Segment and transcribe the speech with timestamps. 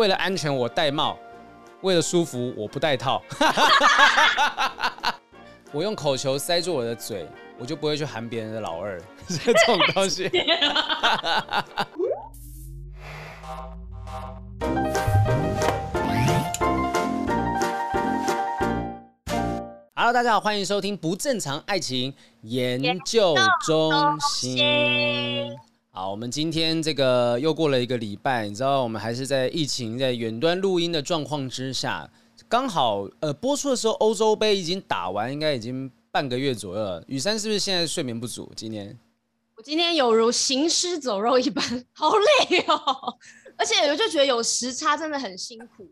[0.00, 1.18] 为了安全我戴帽，
[1.82, 3.22] 为了舒服我不戴套。
[5.72, 7.28] 我用口球塞住我的嘴，
[7.58, 8.98] 我就不会去喊别人的老二。
[9.28, 10.30] 这种东西。
[19.94, 23.34] Hello，大家好，欢迎收听不正常爱情研究
[23.66, 25.54] 中心。
[25.92, 32.08] 好，我们今天这个又过了一个礼拜，你知道我们还是在疫情在远端录音的状况之下，
[32.48, 37.02] 刚好呃播出的时候欧洲杯已经打完，应该已经半个月左右了。
[37.08, 38.52] 雨珊是不是现在睡眠不足？
[38.54, 38.96] 今天
[39.56, 42.12] 我今天有如行尸走肉一般，好
[42.48, 43.18] 累哦，
[43.56, 45.88] 而且我就觉得有时差真的很辛苦。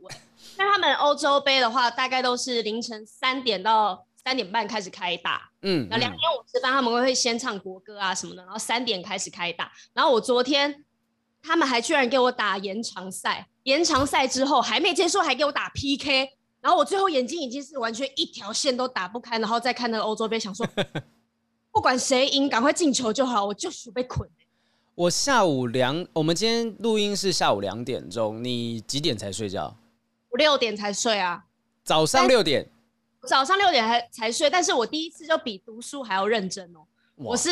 [0.57, 9.71] 那他们欧洲杯的话，大概都是凌晨三点到三点半开始开打，嗯，那两点五十分他们会先唱国歌啊什么的，然后三点开始开打。
[9.93, 10.85] 然后我昨天
[11.43, 16.31] 他们还居然给我打延长赛，延长赛之后还没结束，还给我打 PK。
[16.61, 20.67] 然后我最后眼睛已经是完全一条线都打不开，然后再看那个欧洲杯，想说
[21.73, 24.29] 不管谁赢，赶快进球就好，我就是被捆。
[24.97, 29.77] 我下午两，我们今天录音是下午两点钟，你几点才睡觉？
[30.31, 31.45] 我六点才睡啊，
[31.85, 32.69] 早上六点，
[33.29, 36.81] 早上六点才才睡，但是我第一次就比读书还要认真哦。
[37.15, 37.51] 我是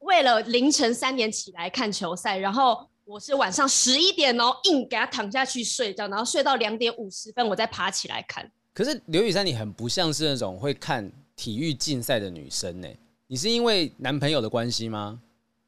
[0.00, 8.50] 为了凌晨三点起来看球赛，然后我是晚上十一点哦，硬给他躺下去睡觉，然后睡到两点五十分，我再爬起来看。
[8.74, 12.88] 可是刘雨珊，你很不像是那种会看体育竞赛的女生呢？
[13.28, 15.20] 你是因为男朋友的关系吗？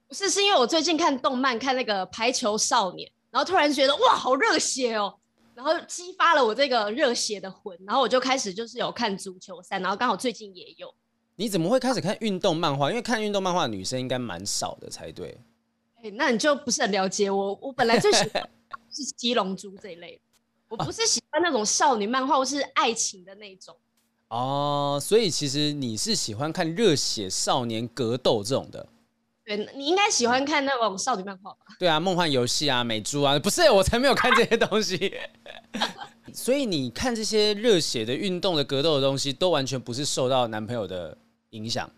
[0.09, 5.15] 不是，是因为我最近看动漫，看那个排球少年，然后突然觉得哇，好热血哦。
[5.57, 10.95] 然后激发了我这个热血的魂，然后我就开始就是有看足球赛，然后刚好最近也有。
[11.35, 12.91] 你怎么会开始看运动漫画？
[12.91, 15.35] 因为看运动漫画的女生应该蛮少的才对。
[16.03, 17.59] 哎，那你就不是很了解我。
[17.63, 18.47] 我本来最喜欢
[18.91, 20.21] 是七龙珠这一类的，
[20.69, 23.75] 我不是喜欢那种少女漫画或是爱情的那种。
[24.29, 28.87] 哦，所以其实你是喜欢看热血少年格斗这种的。
[29.47, 31.59] 对，你应该喜欢看那种少女漫画吧？
[31.79, 35.15] 对啊，梦幻游戏啊，美珠啊， 不是，我才没有看这些东西。
[36.35, 41.17] 所以你看这些热血的运动的格斗的东西，都完全不是受到男朋友的
[41.51, 41.89] 影响，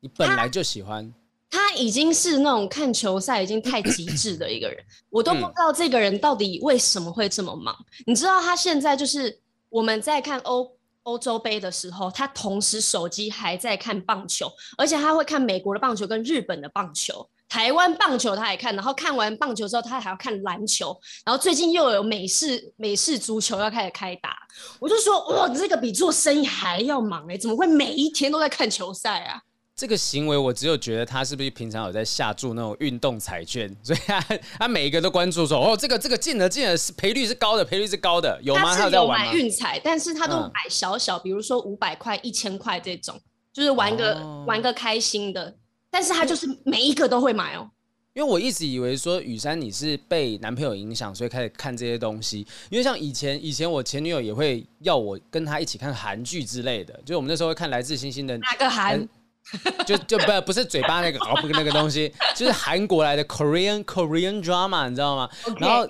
[0.00, 1.12] 你本来就喜欢。
[1.50, 7.76] 他，他已经是那种看球赛已经太极致的一个人，我都不知道这个人到底为什么会这么忙。
[7.78, 10.79] 嗯、你知道他现在就是我们在看欧。
[11.10, 14.48] 欧洲杯的时候，他同时手机还在看棒球，
[14.78, 24.38] 而且他会看美国的棒球跟日本的棒球，台湾棒球他也看，然后看完棒球之后，他还要看篮球，然后最近又有美式美式足球要开始开打，
[24.78, 29.40] 我就说哇，你这个比做生意还要忙哎，怎么会每一天都在看球赛啊？
[29.80, 34.20] 这个行为，我只有觉得他是不是平常有在下注那种运动彩券， 所以他
[34.58, 38.76] 他每一个都关注说，哦，这个这个进了进了是赔率是高的，赔率是高的，有吗？
[38.76, 43.18] 他是有买运彩，但是他都买小小，嗯、比如说五百块、一千块这种，
[43.54, 45.56] 就是玩个、哦、玩个开心的。
[45.90, 47.70] 但是他就是每一个都会买哦。
[48.12, 52.46] 因为我一直以为说雨珊你是被男朋友影响，所以开始看这些东西。
[52.68, 59.08] 因为像以前以前我前女友也会要我跟她一起看韩剧之类的，就我们那时候会看《来自星星的》哪个韩？
[59.86, 65.60] 就就不不是嘴巴那个哦，不那个东西，就是韩国来的 Korean Korean drama，你知道吗？Okay.
[65.60, 65.88] 然后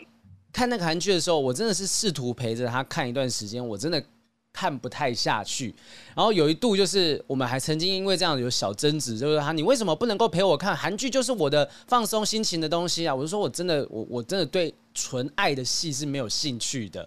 [0.52, 4.02] 看那个韩剧的时候，我真的是试图陪着他看一段时间，我真的
[4.52, 5.74] 看不太下去。
[6.14, 11.10] 然后有一度就是我们还曾经因为这样有小争执，就是他你为什么不能够陪我看韩剧？
[11.10, 13.14] 就是我的放松心情的东西啊！
[13.14, 17.06] 我就说我真的我我真的对纯爱的戏是没有兴趣的。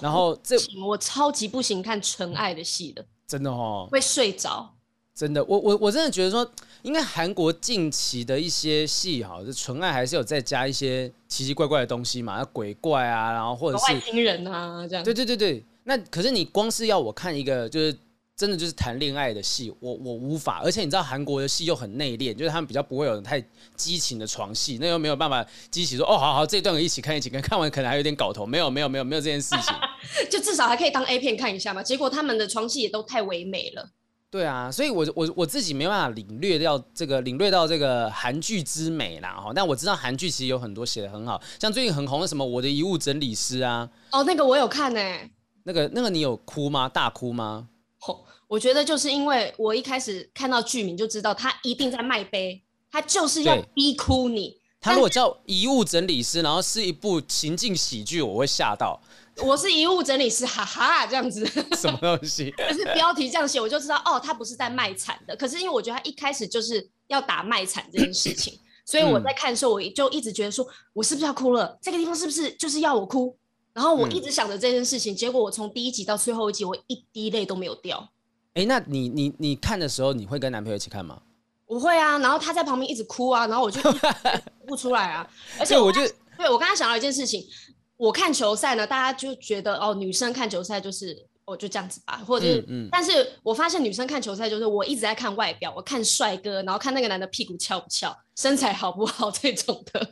[0.00, 4.72] 然后这，我超级不行看纯爱的戏的，真的哦，会睡着。
[5.16, 6.46] 真的，我我我真的觉得说，
[6.82, 15.02] 应该韩国近期的一些戏哈，就纯爱还是有再加一些奇奇怪怪的东西嘛，鬼怪啊，然后或者是外星人啊这样。
[15.02, 17.96] 对对对对，那可是你光是要我看一个就是
[18.36, 20.60] 真的就是谈恋爱的戏，我我无法。
[20.62, 23.42] 而且你知道韩国的戏又很内敛，就是他们比较不会有太
[23.74, 29.74] 激情的床戏，那又没有办法激起说哦好好这一段一起看一起看，看完可能还有点搞头，没有没有没有没有这件事情，
[30.30, 31.82] 就至少还可以当 A 片看一下嘛。
[31.82, 33.88] 结果他们的床戏也都太唯美了。
[34.28, 39.52] 对啊，所以我我我自己没办法领略到这个领略到这个韩剧之美啦哈。
[39.54, 43.88] 但我知道韩剧其实有很多写的很好，像最近很红的什么《我的遗物整理师》啊。
[44.12, 45.30] 哦，那个我有看呢、欸。
[45.62, 46.88] 那个那个你有哭吗？
[46.88, 47.68] 大哭吗？
[48.06, 54.60] 哦，我觉得就是因为我一开始看到剧名就知道他一定在卖悲，他就是要逼哭你。
[54.80, 59.00] 他如果叫《遗物整理师》，然后是一部情境喜剧，我会吓到。
[59.42, 61.44] 我是遗物整理师，哈哈，这样子。
[61.76, 62.52] 什么东西？
[62.56, 65.36] 就是标题这样写，我就知道哦，他不是在卖惨的。
[65.36, 71.78] 可是因为我觉得他一开始就是要打卖惨这件事情， 所以我在看的时候，我就一直觉得说，我是不是要哭了？
[71.82, 73.36] 这个地方是不是就是要我哭？
[73.72, 78.08] 然后我一直想着这件事情，嗯、结果我从第一集到最后一集，我一滴泪都没有掉。
[78.54, 81.20] 哎、欸，那你你你看的时候，你会跟男朋友一起看吗？
[81.66, 83.80] 我会啊，然后他在旁边一直哭啊，然后我就
[84.66, 85.28] 不出来啊。
[85.60, 86.00] 而且我就
[86.38, 87.46] 对我刚才想到一件事情，
[87.96, 91.26] 我看球赛呢，大家就觉得哦，女生看球赛就是。
[91.48, 100.08] 我就这样子吧，或者是，嗯嗯、但是我发现女生看球赛就是我一直在看外表，我看帅哥，然后看那个男的屁股翘不翘，身材好不好 这种的。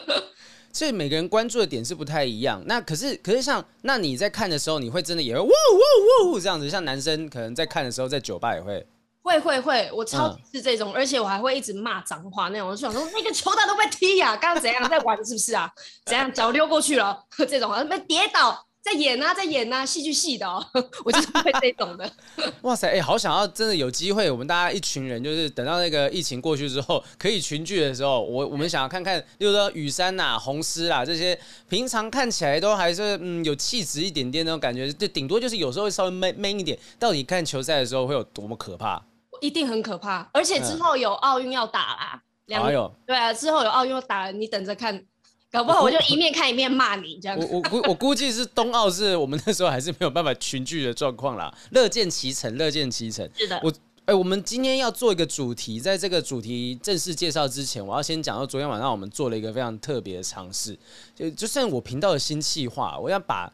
[0.74, 2.62] 所以每个人关注的点是不太一样。
[2.66, 8.86] 那可是可是像那你在看的时候，你会真的也会哇哇哇这样子，像男生可能在看的时候，在酒吧也会。
[9.26, 12.68] 会会会，我超级是这种，嗯、而且我还会一直骂脏话那种。
[12.68, 15.68] 我就想说，那个球打都被踢呀、啊，刚刚怎样在玩是不是啊？
[16.04, 17.24] 怎样脚溜过去了？
[17.48, 18.64] 这种好像被跌倒。
[18.86, 20.64] 在演啊，在演啊，戏剧系的哦，
[21.04, 22.08] 我就是会这种的。
[22.62, 31.36] 哇塞，哎、欸，好想要真的有机会，我们大家一群人，就是等到那个疫情过去之后，可以群聚的时候，我我们想要看看，例如说雨山呐、啊、红丝啦这些，
[31.68, 36.78] 平常看起来都还是嗯有气质一点点那种感觉，就顶多就是有时候会稍微 man man 一点。
[36.96, 39.02] 到底看球赛的时候会有多么可怕？
[39.40, 45.04] 一定很可怕，而且之后有奥运要打啦，两个、嗯、对啊，之后有奥运要打，你等着看。
[45.48, 47.38] 搞不好我就一面看一面骂你这样。
[47.38, 53.26] 我我估我估计是冬奥是我们那时候还是没有办法群聚的状况啦， 乐见其成，乐见其成。
[53.34, 53.58] 是的。
[53.62, 60.76] 我哎、欸，我们今天要做一个主题，在这个主题正式介绍之前，我要先讲到昨天晚上我们做了一个非常特别的尝试，
[61.14, 63.50] 就就算我频道的新计划，我要把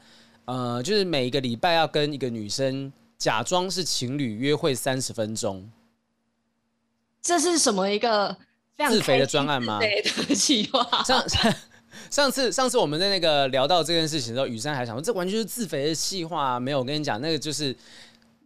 [0.47, 5.71] 呃，就是每一个礼拜要跟一个女生假装是情侣约会三十分钟。
[7.23, 8.37] 这是什么一个
[8.75, 9.79] 非常自肥的专案吗？
[9.79, 10.85] 对的计划。
[11.07, 11.25] 这样。
[12.11, 16.59] 上次上次我们在那个聊到这件事情的时候，雨山还想说，这完全是自肥的计划啊！
[16.59, 17.75] 没有，我跟你讲，那个就是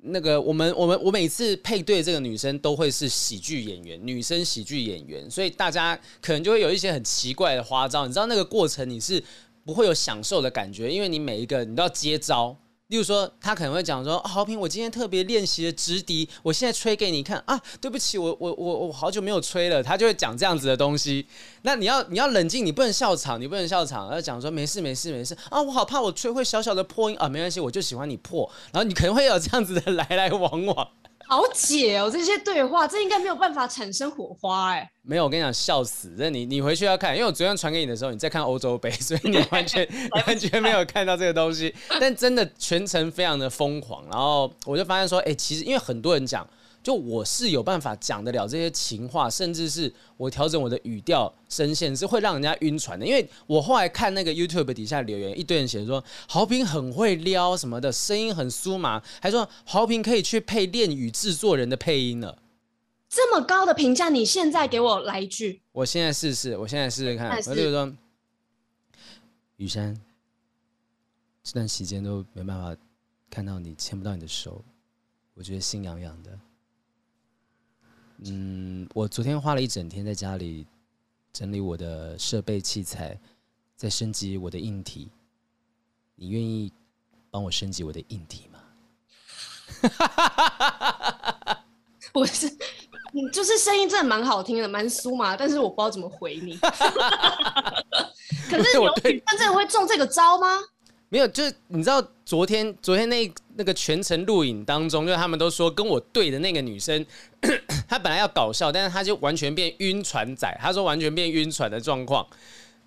[0.03, 8.07] 那个我们我们我每次配对这个女生都会是喜剧演员，女生喜剧演员，所以大家可能就会有一些很奇怪的花招。
[8.07, 9.25] 你知道那个过程你是
[9.65, 12.55] 不会有享受的感觉，因为你每一个你都要接招。
[12.89, 17.61] 例如说，他可能会讲说：“哦、豪平，我今天特别练习了直笛，我现在吹给你看啊！
[17.81, 21.27] 对不起，我我我我好久没有吹了。”他就会讲这样子的东西。
[21.63, 24.13] 那你要你要冷静，你不能笑场，你不能笑场。
[24.13, 25.61] 要讲说没事没事没事啊！
[25.61, 28.49] 我好怕我吹会小小的破音啊，没关系，我就喜欢你破。
[28.73, 30.89] 然后你可能会有这样子的来来往往。
[31.29, 34.91] 好解哦，这些对话，这应该没有办法产生火花哎。
[35.03, 36.15] 没有，我跟你讲，笑死！
[36.17, 39.87] 这你你回去要看，因为我昨天传给你的时候，你在看欧洲杯， 所以你完全
[40.27, 41.75] 完全没有看到这个东西。
[42.01, 46.47] 但真的全程非常的疯狂，然后我就发现说，哎，其实因为很多人讲。
[46.87, 53.05] 就我是有办法讲得了这些情话，甚至是我调整我的语调声线是会让人家晕船的。
[53.05, 62.41] 因为我后来看那个 YouTube 底下留言，一堆人写说豪平很会撩什么的，声音很酥麻，还说豪平可以去配恋与制作人的配音了。
[63.09, 65.63] 这么高的评价，你现在给我来一句。
[65.73, 67.37] 我现在试试，我现在试试看。
[67.37, 67.93] 我就说，
[69.57, 70.01] 雨山，
[71.43, 72.81] 这段时间都没办法
[73.29, 74.65] 看到你，牵不到你的手，
[75.35, 76.31] 我觉得心痒痒的。
[78.25, 80.67] 嗯，我昨天花了一整天在家里
[81.33, 83.19] 整理我的设备器材，
[83.77, 85.09] 在升级我的硬体。
[86.15, 86.73] 你愿意
[87.31, 88.59] 帮我升级我的硬体吗？
[92.15, 92.49] 我是，
[93.13, 96.57] 你就是声音真的蛮好听的，蛮酥嘛，但是我不知道怎么回你。
[98.49, 100.59] 可是 有女生真的会中这个招吗？
[101.11, 107.05] 没有，就是你知道昨天昨天那那个全程录影当中，就他们都说跟我对的那个女生，
[107.89, 112.27] 她本来要搞笑，但是她就完全变晕船仔，她说完全变晕船的状况。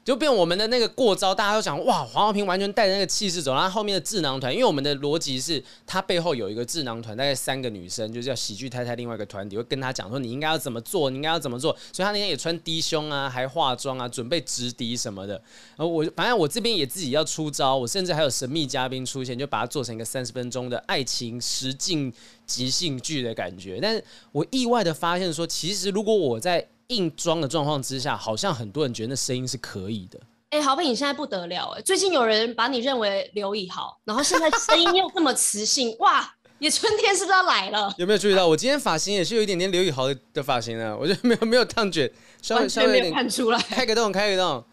[0.04, 15.34] 就变我们的那个过招，大家都想哇，黄豪平完全带着那个气势走，然后后面的智囊团，因为我们的逻辑是，他背后有一个智囊团，大概三个女生，就是叫喜剧太太，另外一个团体会跟他讲说，你应该要怎么做，你应该要怎么做，所以他那天也穿低胸啊，还化妆啊，准备直敌什么的。
[15.76, 22.12] 然后我反正我这边也自己要出招，我甚至还有神秘嘉宾出现，就把它做成一个三十分钟的爱情实境
[22.48, 23.80] 即兴剧的感觉。
[23.80, 30.20] 但是我意外的发现说，其实如果我在硬装的状况之下，好像很多人觉得那声音是可以的。
[30.52, 31.82] 哎、欸，豪平，你现在不得了哎！
[31.82, 36.34] 最近有人把你认为刘以豪，然后现在声音又这么磁性， 哇！
[36.62, 37.94] 你春天是不是要来了？
[37.98, 40.94] 有没有注意到我今天发型也是有一点点刘以豪的的发型呢？
[41.00, 44.66] 我觉得没有没有烫卷，稍微稍微有点看出来，开个洞，开个洞。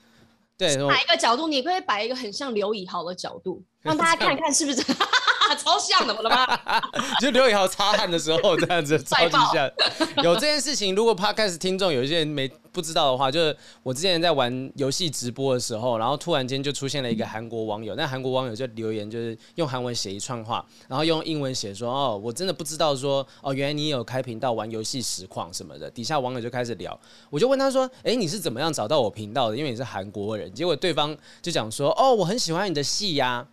[0.59, 4.83] 对，摆一个角度，你可以摆一个很像刘以豪的角度， 让大家看看是不是？
[5.57, 6.47] 超像的，我的妈！
[7.21, 9.71] 就刘宇豪擦汗的时候这样子，超级像。
[10.23, 26.99] 有这件事情，如果 Podcast 听众有一些人没不知道的话，就是我之前在玩游戏直播的时候，然后突然间就出现了一个韩国网友，那韩国网友就留言，就是用韩文写一串话，然后用英文写说：“哦，我真的不知道说，哦，原来你有开频道玩游戏实况什么的。”底下网友就开始聊，
[27.31, 29.57] 我就问他说：“哎，你是怎么样找到我频道的？
[29.57, 33.47] 因为你是韩国人。”结果对方就讲说：“哦，我很喜欢你的戏呀。”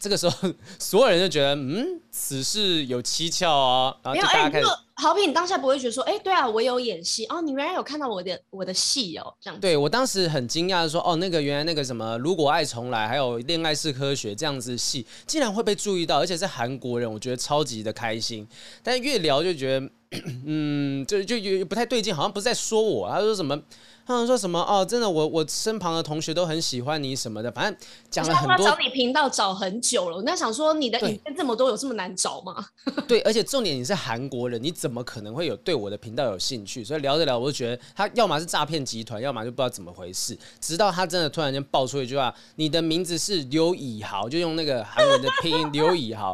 [0.00, 3.96] 这个时候，所有人就觉得，嗯，此事有蹊跷啊。
[4.02, 9.60] 然后就大家开始，豪平，你当下不会觉得说，哎，对啊，我有演戏哦，你原来有看到我的我的戏哦，这样子。
[9.60, 18.46] 对，我当时很惊讶的说，哦，那个原来那个什么，如果爱重来，还有恋爱是科学这样子的戏，竟然会被注意到，而且是韩国人，我觉得超级的开心。
[18.82, 19.90] 但越聊就觉得，
[20.46, 23.60] 嗯，就就有不太对劲，好像不是在说我，他说什么。
[24.08, 24.82] 他们说什么哦？
[24.82, 27.76] 真的，我我身旁的同学都很喜欢你什么的，反正
[28.10, 28.66] 讲了很多。
[28.66, 32.66] 找你频道找很久了，我在想说，你的影片这么多，有这么难找吗？
[33.06, 36.82] 对，而且重点你是韩国人，你怎么可能会有对我的频道有兴趣？
[36.82, 40.34] 所以聊着聊，我就觉得他要么是诈骗集团，要么就不知道怎么回事。
[40.58, 46.28] 直到他真的突然间爆出一句话：“你的名字是刘以豪”，就用那个韩文的拼音“刘以豪”，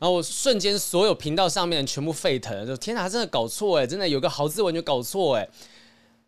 [0.00, 5.46] 然后我瞬间所有频道上面全部沸腾，就天哪，他真的搞错哎，真的有个豪字完全搞错哎。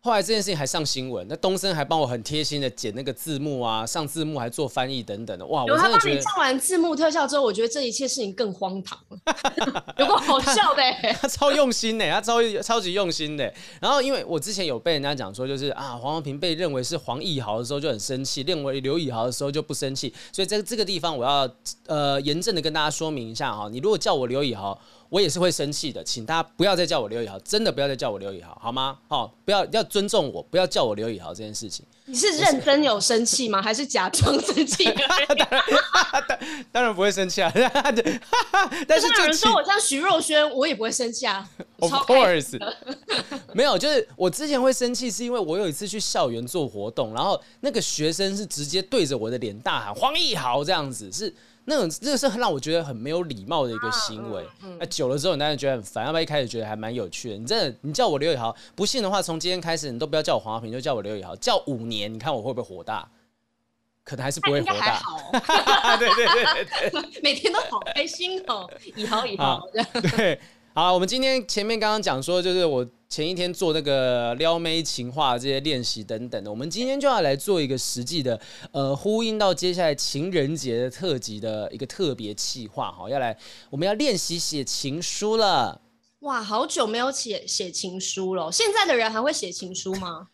[0.03, 5.63] 后来这件事情还上新闻，那东森还帮我很贴心的剪那个字幕啊，上字幕还做翻译等等的，哇！
[5.63, 8.97] 我真的觉得他帮你上完字幕特效之后，我觉得这一切事情更荒唐
[9.99, 13.53] 有够好笑的他，他超用心的，他超超级用心的。
[13.79, 21.47] 然后因为我之前有被人家讲说，就是啊，黄宏平被认为是黄义豪的时候就很生气，认为刘以豪的时候就不生气，所以在这个地方我要
[21.85, 24.81] 呃严正的跟大家说明一下哈，你如果叫我刘以豪。
[25.11, 28.97] 我也是会生气的，请大家不要再叫我刘宇豪，真的不要再叫我刘宇豪，好吗？
[29.09, 31.85] 好，不要要尊重我，不要叫我刘宇豪这件事情。
[32.05, 33.59] 你是认真有生气吗？
[33.61, 34.85] 还是假装生气？
[35.37, 35.63] 当然，
[36.71, 37.51] 当然不会生气啊。
[38.87, 41.45] 但是有人说我像徐若瑄，我也不会生气啊。
[41.79, 42.57] Of course，
[43.53, 51.35] 没有，就是我之前会生气，是因为我有一次去校园做活动，然后那个学生是直接对着我的脸大喊“黄奕豪”这样子，是。
[51.65, 56.05] 那种这个是让我觉得很没有礼貌的一个行为，那、啊嗯嗯、久了之后，你当然觉得很烦。
[56.05, 57.37] 要不然一开始觉得还蛮有趣的。
[57.37, 61.35] 你真的，你叫我刘宇豪，不信的话，从今天开始，你都不要叫我黄阿平，就叫我刘宇豪。
[61.35, 63.07] 叫五年，你看我会不会火大？
[64.03, 64.95] 可能还是不会火大。
[64.95, 69.61] 好对对对对对， 每天都好开心哦，以豪以豪。
[70.17, 70.39] 对，
[70.73, 72.87] 好，我们今天前面刚刚讲说，就是我。
[73.11, 78.39] 前一天做那个撩妹情话这些练习等等的，我们今天就要来做一个实际的，
[78.71, 83.37] 呃，呼应到接下来情人节的特辑的一个特别企划哈，要来
[83.69, 85.81] 我们要练习写情书了。
[86.19, 90.29] 哇，好久没有写写情书了，现在的人还会写情书吗？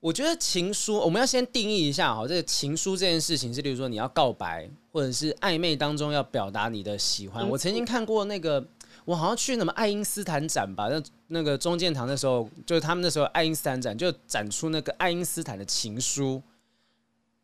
[0.00, 7.48] 我觉得情书我们要先定义一下哈，这个情书这件事情是，例如说你要告白或者是暧昧当中要表达你的喜欢。
[7.48, 8.66] 我曾经看过那个。
[9.04, 16.42] 我好像去什么爱因斯坦展吧，那那个中建堂的时候，就是他们那时候爱因斯坦展就展出那个爱因斯坦的情书。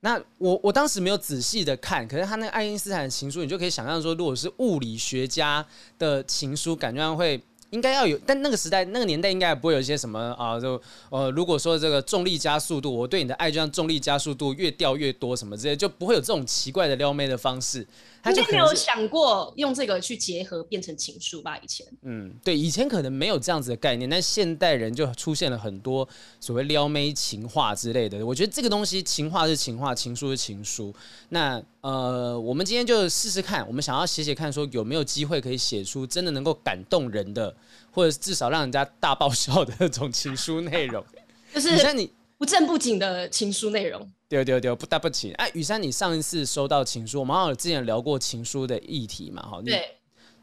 [0.01, 5.67] 那我我当时没有仔细的看，可是他那个爱因斯坦的情书，你就可以想象说，如果是物理学家
[5.99, 7.41] 的情书，感觉上会。
[7.71, 17.85] 应该要有，但那个时代、那个年代应该也不会有一些什么啊，就呃，如果说这个重力加速度，我对你的爱就像重力加速度越掉越多什么之类，就不会有这种奇怪的撩妹的方式。
[18.27, 21.57] 他就没有想过用这个去结合变成情书吧？
[21.59, 26.09] 以前，嗯，对，以前可能没有这样子的概念，但现代人就出现了很多
[26.41, 28.25] 所谓撩妹情话之类的。
[28.27, 30.95] 我觉得这个东西，情话是情话，情书是情书。
[31.29, 37.55] 那呃，我们今天就试试看，我们想要写写看，说有没有机会可以写出真的能够感动人的。
[37.93, 41.03] 或者至少让人家大爆笑的那种情书内容，
[41.55, 44.13] 就是雨珊，你不正不经的情书内容。
[44.29, 45.33] 对对对，不大不起。
[45.33, 49.43] 哎，雨珊，你上一次收到情书，我们好像之前聊过情书的议题嘛？
[49.43, 49.99] 哈，对。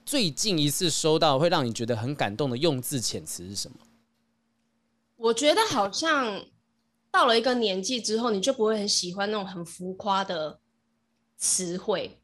[0.05, 3.77] 最近一次收到会让你觉得很感动的用字遣词是什么？
[5.15, 6.45] 我觉得好像
[7.09, 10.59] 到了一个年纪之后，你就不会很喜欢那种很浮夸的
[11.37, 12.19] 词汇。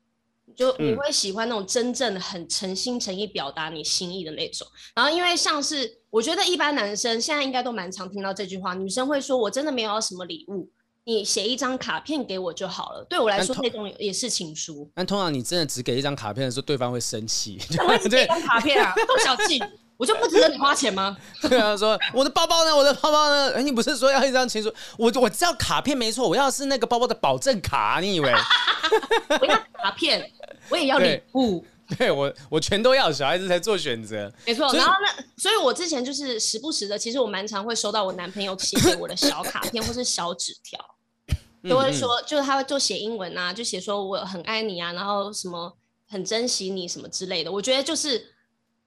[0.56, 10.68] 就你会喜欢那种真正很诚心诚意表达你心意的那种，然后因为像是我觉得一般男生现在应该都蛮常听到这句话，女生会说我真的没有要什么礼物，
[11.06, 13.06] 你写一张卡片给我就好了。
[13.10, 14.90] 对我来说那种也是情书。
[14.96, 17.58] 但通常你真的只给一张卡片的时候，对方会生气。
[17.70, 18.94] 怎么会给一张卡片啊？
[18.96, 19.62] 这么小气，
[19.98, 21.16] 我就不值得你花钱吗？
[21.48, 22.76] 对啊，说我的包包呢？
[22.76, 23.54] 我的包包呢？
[23.54, 24.74] 哎，你不是说要一张情书？
[24.98, 28.32] 我我知道卡片没错，我要的是那个包包的保证卡，你以为？
[29.42, 30.32] 我要卡片。
[30.70, 31.66] 我也要礼物，
[31.98, 34.72] 对，我我全都要，小孩子才做选择，没错。
[34.74, 40.80] 然后那，所以我之前就是时不时的，其实我蛮常会收到我男朋友写给我的小卡片或是小纸条，
[41.68, 45.76] 都会说，就是他会做写英文啊，就写说我很爱你啊，然后什么
[46.08, 47.52] 很珍惜你什么之类的。
[47.52, 48.36] 我觉得就是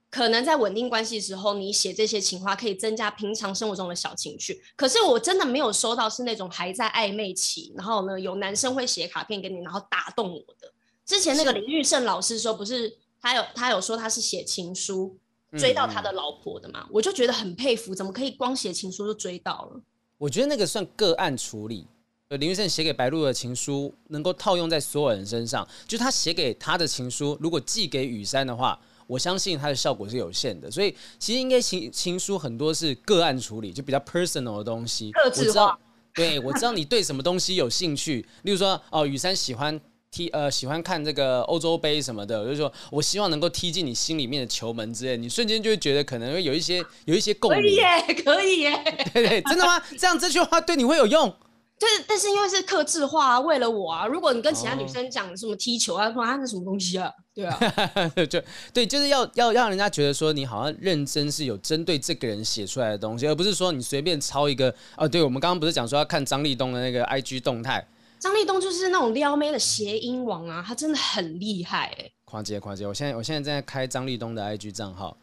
[0.08, 4.62] 可能在稳定关系的时候，你写这些情话可以增加平常生活中的小情趣。
[4.76, 10.72] 可是我真的没有收到是那种还在暧昧期，然后呢有男生会写卡片给你，然后打动我的。
[11.04, 15.18] 之前那个林玉胜老师说，不是他有他有说他是写情书
[15.58, 16.84] 追到他的老婆的嘛？
[16.84, 19.80] 嗯嗯，我就觉得很佩服，怎么可以光写情书就追到了？
[20.18, 21.86] 我觉得那个算个案处理。
[22.28, 30.70] 林玉胜写给白鹿的情书能够套用在所有人身上，就他写给他的情书，如果寄给雨山的话，我相信它的效果是有限的。
[30.70, 35.10] 所以其实应该情情书很多是个案处理，就比较 personal 的东西。
[35.26, 35.78] 我知道，
[36.14, 39.78] 对，我知道你对什么东西有兴趣，例如说哦，雨山喜欢。
[40.12, 47.60] 踢呃喜欢看这个欧洲杯什么的，我就是说我希望能够踢进你心里面的球门之类，你瞬间就会觉得可能会有一些有一些共鸣。
[47.60, 48.84] 可以耶，可以耶。
[49.12, 49.82] 对对，真的吗？
[49.98, 51.34] 这样这句话对你会有用？
[51.78, 54.06] 就是，但是因为是克制化啊，为了我啊。
[54.06, 57.58] 如果你跟其他女生讲什么踢球啊，说啊那什么东西啊，对啊，
[58.30, 58.40] 就
[58.72, 64.72] 对，就是要要让人家觉得说你好像认真是有针对这个人写出来的东西，而不是说你随便抄一个。
[64.96, 67.84] 哦，对，我们刚刚不是讲说要看张立东的那个 IG 动态。
[68.22, 72.14] 张立东就是那种撩妹的谐音王啊，他真的很厉害哎、欸！
[72.24, 75.16] 跨界跨界，我现在我现在正在开张立东的 IG 账号，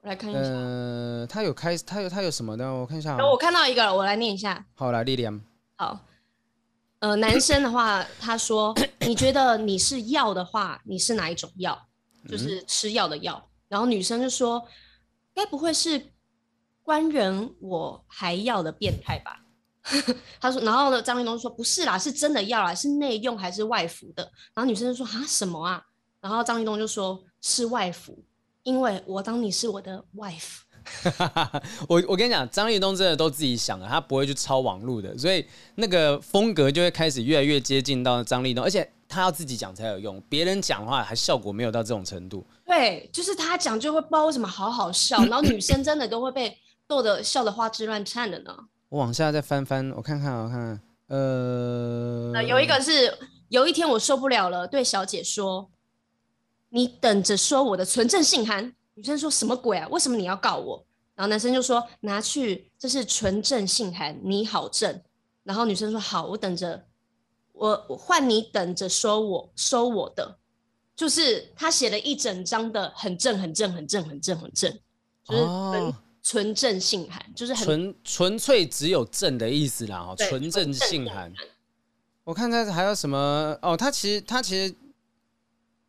[0.00, 0.40] 我来看一下。
[0.40, 2.66] 呃，他有开，他有他有什么的？
[2.66, 3.14] 我看一下。
[3.18, 4.64] 我看到一个了，我来念一下。
[4.74, 5.38] 好，来丽莲。
[5.76, 6.00] 好，
[7.00, 8.74] 呃，男生的话，他说
[9.06, 11.78] ：“你觉得你是药的话，你是哪一种药？
[12.26, 13.34] 就是吃药的药。
[13.36, 14.66] 嗯”然后女生就说
[15.36, 16.02] ：“该不会是
[16.82, 19.44] 官人我还要的变态吧？”
[20.40, 24.22] 他说，然后呢，张立东说不是啦，是真的要啦，是内用还是外服的？
[24.54, 25.82] 然后女生就说啊什么啊？
[26.20, 28.18] 然后张立东就说是外服，
[28.62, 30.60] 因为我当你是我的 wife。
[31.86, 42.46] 我我跟你讲，张立东真的都自己想的，他不会去抄网路的，所以那个风格就会开始越来越接近到张立东，而且他要自己讲才有用，别人讲的话还效果没有到这种程度。
[42.64, 48.56] 对，就是他讲就会不知道为什么好好笑，然后女生真的都会被逗得笑得花枝乱颤的呢。
[48.88, 53.12] 我往下再翻翻，我看看，我看看，呃，呃，有一个是
[53.48, 55.70] 有一天我受不了了，对小姐说
[56.70, 59.86] ：“你等着收我的存证信函。”女生说什么鬼啊？
[59.88, 60.84] 为什么你要告我？
[61.14, 65.02] 然后男生就说：“拿去，这是纯正信函，你好正。”
[65.44, 66.82] 然后女生说：“好，我等着，
[67.52, 70.38] 我我换你等着收我收我的。”
[70.96, 74.72] 就是他写了一整张的很正很正很正很正很正，
[75.24, 75.94] 就是很。
[76.28, 81.32] 哦纯正性寒就是纯纯粹只有正的意思啦，哦，纯正性寒。
[82.24, 83.74] 我看他还有什么哦？
[83.74, 84.74] 他其实他其实，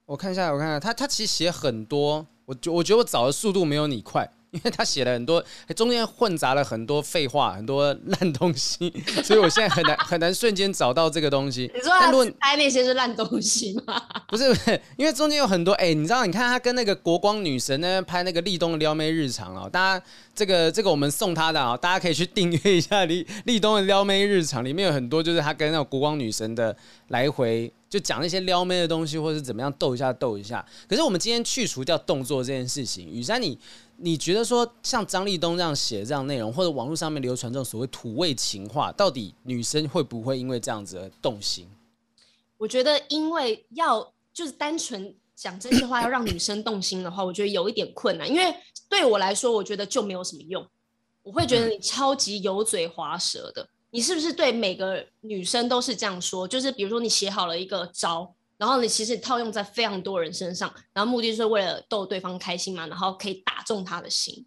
[0.06, 4.32] 我看一下，我看一下他他其实写很多，我觉我觉得我找的速度没有你快。
[4.51, 5.43] 因为他写了很多，
[5.75, 8.91] 中间混杂了很多废话，很多烂东西，
[9.23, 11.71] 所以我现在很难 很难瞬间找到这个东西。
[11.75, 14.01] 你说他拍那些是烂东西吗？
[14.29, 26.75] 不是不是，因为中间有很多哎、欸，你知道，你看他跟那个国光女神呢拍那个立冬的撩妹日常哦，大家这个这个我们送他的啊，大家可以去订阅一下立立冬的撩妹日常，里面有很多就是他跟那个国光女神的
[27.09, 27.71] 来回。
[27.89, 30.65] 就讲那些撩妹的东西，或者是怎么样逗一下逗一下。
[30.88, 33.58] 可是我们今天去除掉动作这件事情，雨山你
[33.97, 41.67] 你觉得说像张立东这样写这样内容，或者网络上面流传这种所谓土味情话，到底女生会不会因为这样子而动心？
[42.58, 48.30] 我觉得，因为要就是单纯讲这些话要让女生动心的话，我觉得有一点困难。
[48.30, 48.54] 因为
[48.89, 50.65] 对我来说，我觉得就没有什么用。
[51.23, 53.67] 我会觉得你超级油嘴滑舌的。
[53.91, 56.47] 你是不是对每个女生都是这样说？
[56.47, 64.45] 就是比如说你写好了一个招，然后你其实套用在非常多人身上，然后目的就是为了逗对方开心嘛，然后可以打中他的心。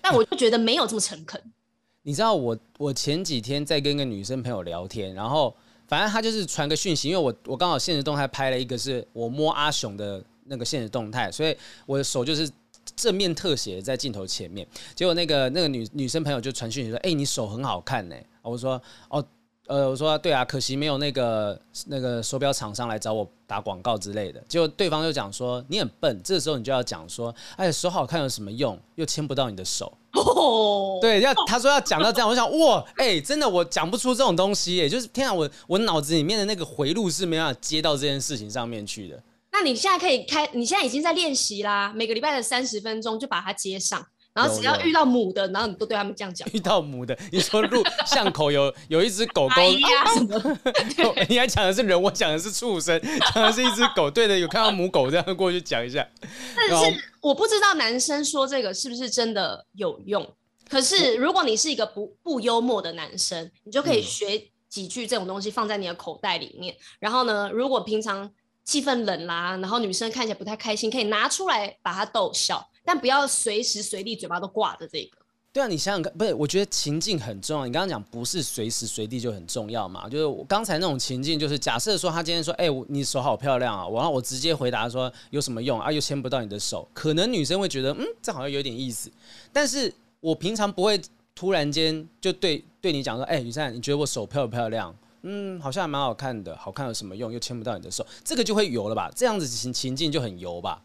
[0.00, 1.42] 但我就觉得没有这么诚恳。
[2.02, 5.56] 你知道我我前几天在跟一个女生朋友聊天，然后
[5.88, 12.50] 反正她就是传个讯息，因为我我刚好现实动态拍了一个是我摸阿雄的那个现实动态，所以我的手就是。
[12.94, 18.16] 正面特写在镜头前面，结果那个那个女女生朋友就传讯息说：“哎、你手很好看呢。”
[18.50, 18.80] 我说
[19.10, 19.24] ：“哦，
[19.66, 28.78] 呃，我说对啊，可惜没有那个那个手表厂商来找我打广告之类的。”结果对方就讲说：“你很笨，这个时候你就要讲说，哎，手好看有什么用？
[28.94, 29.92] 又牵不到你的手。
[30.12, 39.22] 哦” 对，要他说要讲到这样，我想哇，哎、欸，真的我讲不出这种东西，哎，就是天啊，我我脑子里面的那个回路是没办法接到这件事情上面去的。
[39.52, 41.90] 那你现在可以开，你现在已经在练习啦。
[41.94, 46.46] 每个礼拜的三十分钟就把它接上，然后只要遇到母的，然后你都对他们这样讲。
[46.52, 50.58] 遇到母的，你说路巷口有 有一只狗狗，啊、什么？
[51.28, 53.00] 你还讲的是人，我讲的是畜生，
[53.32, 54.10] 讲的是一只狗。
[54.10, 56.06] 对的，有看到母狗这样过去讲一下。
[56.54, 60.24] 但是我不知道男生说这个是不是真的有用。
[60.68, 66.76] 可是如果你是一个不不幽默的男生，你就可以学几句这种东西放在你的口袋里面。
[67.00, 68.30] 然后呢，如果平常。
[68.66, 75.18] 气氛冷啦，然后女生看起来不太开心，可以拿出来把她逗笑，但不要随时随地嘴巴都挂着这个。
[75.52, 76.34] 对啊，你想想看，不是？
[76.34, 77.66] 我觉得情境很重要。
[77.66, 80.06] 你刚刚讲不是随时随地就很重要嘛？
[80.06, 85.90] 就是我刚才那种情境，就是假设说他今天说，哎、你手好漂亮啊，然后我直接回答说有什么用啊？
[85.90, 89.10] 又牵不到你的手，可能女生会觉得，嗯，这好像有点意思。
[89.50, 91.00] 但是我平常不会
[91.34, 94.94] 突然间就对对你讲说，哎、雨珊，你觉得我手漂不漂亮？
[95.22, 97.32] 嗯，好像还蛮好看的，好看有什么用？
[97.32, 99.10] 又牵不到你的手，这个就会油了吧？
[99.16, 100.82] 这样子情情境就很油吧？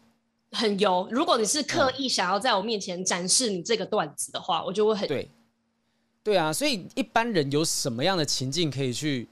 [0.52, 1.08] 很油。
[1.10, 5.28] 如果你是刻意想要在我面前展示你这个段子的话，嗯、我就会很对。
[6.22, 9.28] 对啊，所以一般人有什么样的情境可以去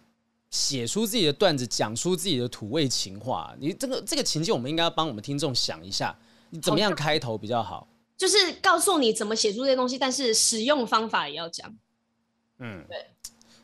[0.50, 3.54] 写出自己的段子，讲出自己的土味情话？
[3.60, 6.18] 你这个这个情境，我们应该要帮我们听众想一下，
[6.50, 7.86] 你怎么样开头比较好？
[8.16, 11.72] 就是告诉你怎么写出这些东西，但是使用方法也要讲。
[12.58, 13.06] 嗯，对。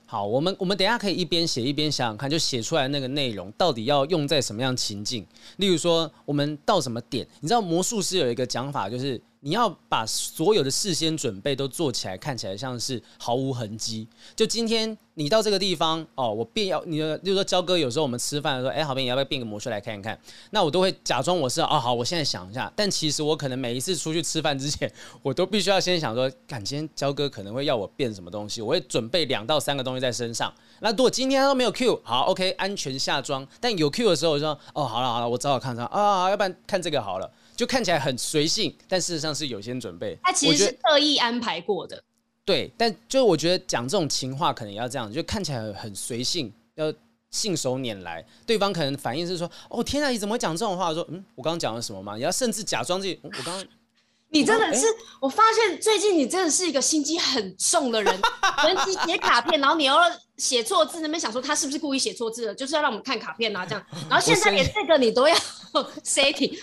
[0.06, 5.26] 好，我们我们等一下可以一边写一边想想看，就写出来那个内容到底要用在什么样情境？
[5.56, 7.26] 例如说，我们到什么点？
[7.40, 9.20] 你知道魔术师有一个讲法，就是。
[9.46, 14.04] 你要把所有的事先准备都做起来，看起来像是毫无痕迹。
[14.34, 20.18] 就今天你到这个地方哦，我变要你的，就是说焦哥有时候我们吃饭的时候，哎，好朋友你要不要变个魔术来看一看？
[20.50, 22.72] 那我都会假装我是哦，好，我现在想一下。
[22.74, 30.52] 但其实我可能每一次出去吃饭之前，我都必须要先想说，感今天焦哥可能会要我变什么东西，我会准备两到三个东西在身上。
[30.80, 33.46] 那如果今天他都没有 Q，好，OK，安全下装。
[33.60, 37.30] 但有 Q 的时候，我就说哦，好了好了，我找找看他啊，要不然看这个好了。
[37.56, 40.16] 就看起来很随性，但事实上是有些准备。
[40.22, 42.02] 他其实是特意安排过的。
[42.44, 46.92] 对，但就我觉得讲这种情话可能要这样，就看起来很随性，要
[47.30, 48.24] 信手拈来。
[48.46, 53.66] 对方可能反应是说：“哦，天啊，你怎么会讲这种话？”说：“嗯，我刚刚讲了什么吗？”你要甚至假装自己，嗯、 我刚刚……
[54.28, 58.20] 你真的是，欸、我发现最近你真的是一个心机很重的人。
[58.64, 59.96] 人机写卡片，然后你要
[60.36, 63.86] 写错字，那边想说他是不是故意写错字了，就是要让我们看卡片啊，这样。
[64.08, 65.34] 然后现在连这个你都要
[66.04, 66.58] setting。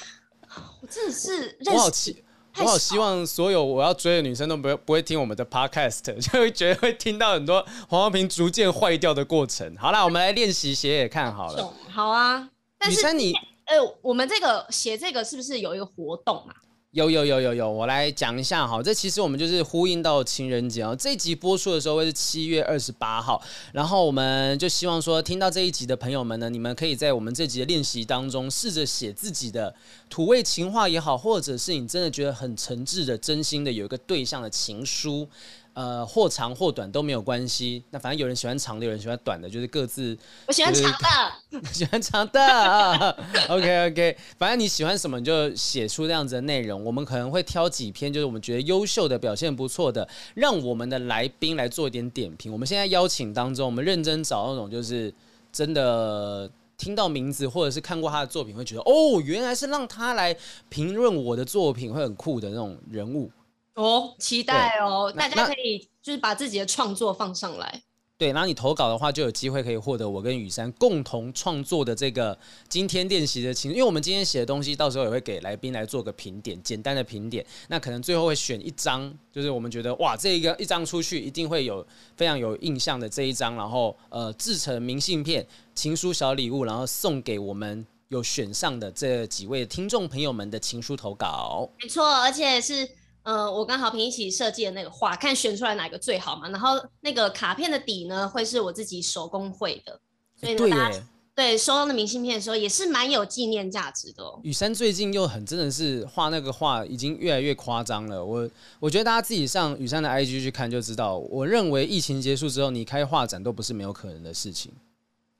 [0.93, 2.23] 我真的是，我好期，
[2.57, 9.75] 我好希望所有我要追的女生都不会不会听我们的 podcast， 就会觉得会听到很多黄光平逐渐坏掉的过程。
[9.77, 11.73] 好啦，我们来练习写也看好了。
[11.89, 13.33] 好啊，但是女生你，
[13.65, 16.55] 呃，我们这个写这个是不是有一个活动啊？
[16.93, 20.95] 有有有有有，我来讲一下哈，这其实我们就是呼应到情人节哦。
[20.95, 29.73] 这集播出的时候会是七月二十八号，然后我们就希望说，听到这一集的朋友们呢，你们可以在我们这集的练习当中，试着写自己的
[30.07, 35.27] 土味情话也好，或者是你真的觉得很诚挚的、真心的有一个对象的情书。
[35.73, 37.83] 呃，或长或短都没有关系。
[37.89, 40.15] 那反正有人喜欢长的，有人喜欢短的，就是各自。
[40.47, 43.15] 我喜欢长的， 喜欢长的啊。
[43.49, 46.83] OK OK，反正你喜欢什么，你就写出这样子的内容。
[46.83, 52.51] 我们可能会挑几篇，就是我们觉得优秀的、表现不错的，让我们的来宾来做一点点评。
[52.51, 55.11] 我们现在邀请当中，我们认真找那种就是
[55.51, 60.35] 真的听到名字或者是看过他的作品，会觉得哦，原来是让他来
[60.69, 63.31] 评论我的作品会很酷的那种人物。
[63.75, 65.11] 哦，期待哦！
[65.11, 67.81] 大家可以就是把自己的创作放上来。
[68.15, 72.37] 对，然后你投稿的话，就有机会可以获得我跟雨珊共同创作的这个
[72.69, 77.45] 今天练习的情，因为我们今天写的东西，到时候也会给来宾来做个评点，简单的评点。
[77.67, 91.67] 那可能最后会选一张，就是我们觉得哇，这一个一张出去一定会有非常有印象的这一张，然后呃制成明信片、情书小礼物，然后送给我们有选上的这几位听众朋友们的情书投稿。
[91.81, 92.87] 没错，而且是。
[93.23, 96.49] 呃，我跟好平一起设计的那个画，看选出来哪个最好嘛。
[96.49, 99.99] 然后那个卡片的底呢，会是我自己手工绘的，
[100.39, 100.99] 所以呢，大家
[101.35, 104.39] 对收到的明信片的时候也是蛮有纪念价值的哦。
[104.43, 108.23] 雨珊最近又很真的是画那个画，已经越来越夸张了。
[108.23, 111.17] 我我觉得大家自己上雨珊的 IG 去看就知道。
[111.17, 114.71] 我认为疫情结束之后，你开画展都不是没有可能的事情。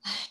[0.01, 0.29] 哎，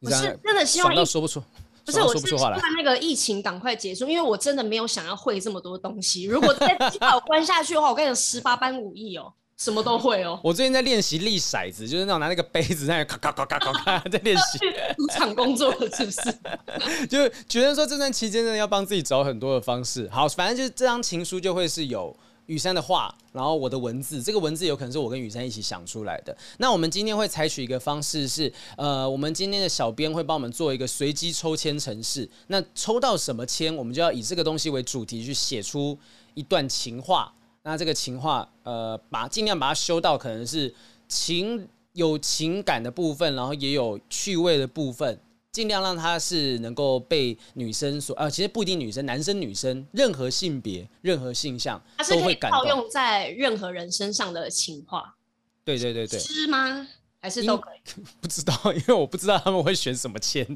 [0.00, 1.42] 我是真的希望到说不出。
[1.86, 6.24] 不是，我是希望那个疫情赶快结束，因为我真的没有想要会这么多东西。
[6.24, 10.40] 如果再把我关下去的话，我跟你讲十八般武艺哦，什么都会哦。
[10.42, 14.58] 我最近在练习立骰子，就是那种拿那个杯子在那咔咔咔咔咔咔 在练习。
[14.96, 16.20] 赌场工作了是不是？
[17.06, 20.08] 就觉得说这段期间真的要帮自己找很多的方式。
[20.12, 22.14] 好，反正就是这张情书就会是有。
[22.46, 26.36] 雨珊的话，然后我的文字，这个文字有可能是我跟雨珊一起想出来的。
[26.58, 32.28] 那我们今天会采取一个方式是，呃，我们今天的小编会帮我们做一个随机抽签程式。
[32.46, 35.98] 那抽到什么签，我们就要以这个东西为主题去写出
[36.34, 37.32] 一段情话。
[37.62, 40.72] 那这个情话，呃，把尽量把它修到可能是
[41.08, 45.18] 情有情感的部分，然后也有趣味的部分。
[45.56, 52.60] 尽量让他是能够被女生所啊，其实不一定女生，男生女生，任何性别、任何性向都会感动。
[52.60, 55.16] 套用在任何人身上的情话。
[55.64, 56.18] 对对对对。
[56.20, 56.86] 是吗？
[57.22, 58.02] 还是都可以？
[58.20, 60.46] 不知道，因为我不知道他们会选什么签。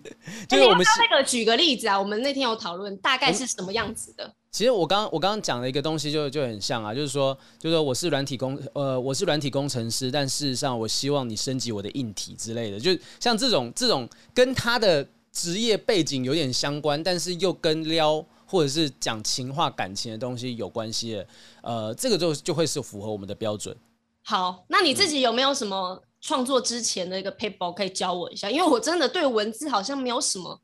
[0.46, 4.34] 就是我们那个举个例子啊，我们那天有讨论，大概是什么样子的？
[4.50, 21.26] 其实我刚我刚刚讲的一个东西就就很像啊，就是说，就是说我是软体工呃我是软体工程师，但事实上我希望你升级我的硬体之类的，就像这种这种跟他的职业背景有点相关，但是又跟撩或者是讲情话感情的东西有关系的，
[21.62, 23.76] 呃，这个就就会是符合我们的标准。
[24.24, 28.50] 好，那你自己有没有什么创作之前的一个 paper 可以教我一下？
[28.50, 30.60] 因为我真的对文字好像没有什么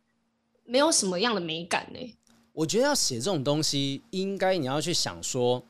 [0.65, 2.17] 没有什么样的美感呢、
[2.57, 5.63] 我觉得要写这种东西，应该你要去想说，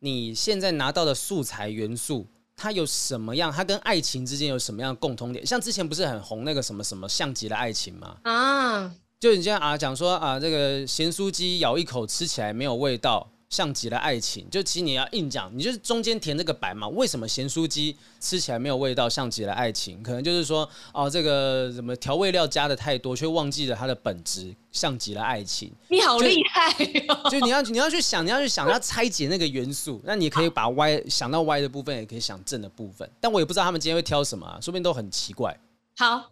[0.00, 2.26] 你现在拿到的素材元素，
[2.56, 3.52] 它有什么样？
[3.52, 5.46] 它跟爱情之间有什么样的共通点？
[5.46, 8.16] 像之前不是很红那个什么什么像极了爱情吗？
[8.24, 13.30] 啊，就你这样啊，讲说啊，这个咸酥鸡咬一口吃起来没有味道。
[13.52, 16.88] 像极了爱情，就其实你要硬讲，你就是中间填这个白嘛。
[16.88, 19.06] 为什么咸酥鸡吃起来没有味道？
[19.10, 25.70] 像极了爱情，可能就是说，哦，这个什么调味料加的太多，却忘记了它的本质，像极了爱情。
[25.88, 26.72] 你好厉害
[27.06, 27.28] 哟！
[27.28, 30.00] 就你要你要去想，你要去想，要拆解那个元素。
[30.02, 33.06] 那你可以把歪想到歪的部分，也可以想正的部分。
[33.20, 35.54] 但我也不知道他们今天会挑什么啊，说不定都很奇怪。
[35.98, 36.30] 好，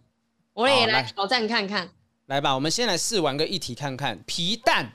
[0.53, 1.87] 我也来挑战看看。
[2.25, 4.19] 来吧，我们先来试玩个一题看看。
[4.25, 4.91] 皮蛋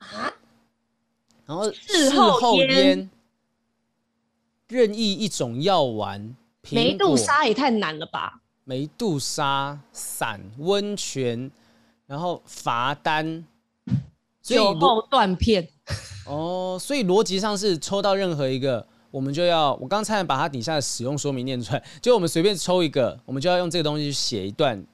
[0.00, 0.32] 啊。
[1.48, 3.08] 然后事后烟，
[4.68, 6.36] 任意一种药丸，
[6.70, 8.42] 梅杜莎也太难了吧？
[8.64, 11.50] 梅杜莎散温泉，
[12.06, 13.46] 然后罚单，
[14.42, 15.66] 酒后断片。
[16.26, 24.84] 哦，所以逻辑上是抽到任何一个，我们就要我刚才把它底下的使用说明念出来，就我们随便抽一个，我们就要用这个东西去写一段。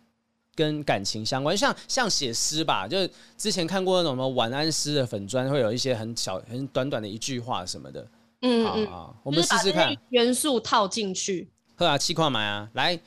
[0.54, 8.06] 跟感情相关，像像写诗吧，就是之前看过那种什么晚安诗的粉砖，会有一些很小、很短短的一句话什么的。
[8.42, 11.48] 嗯嗯，好，我们试试看元素套进去。
[11.76, 13.00] 喝啊，气矿买啊，来，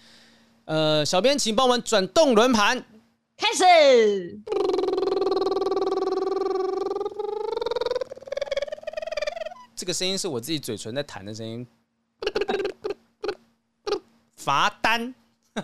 [0.66, 2.84] 呃，小编请帮我们转动轮盘，
[3.38, 4.40] 开始。
[9.76, 11.66] 这个声音是我自己嘴唇在弹的声音。
[14.36, 15.14] 罚单。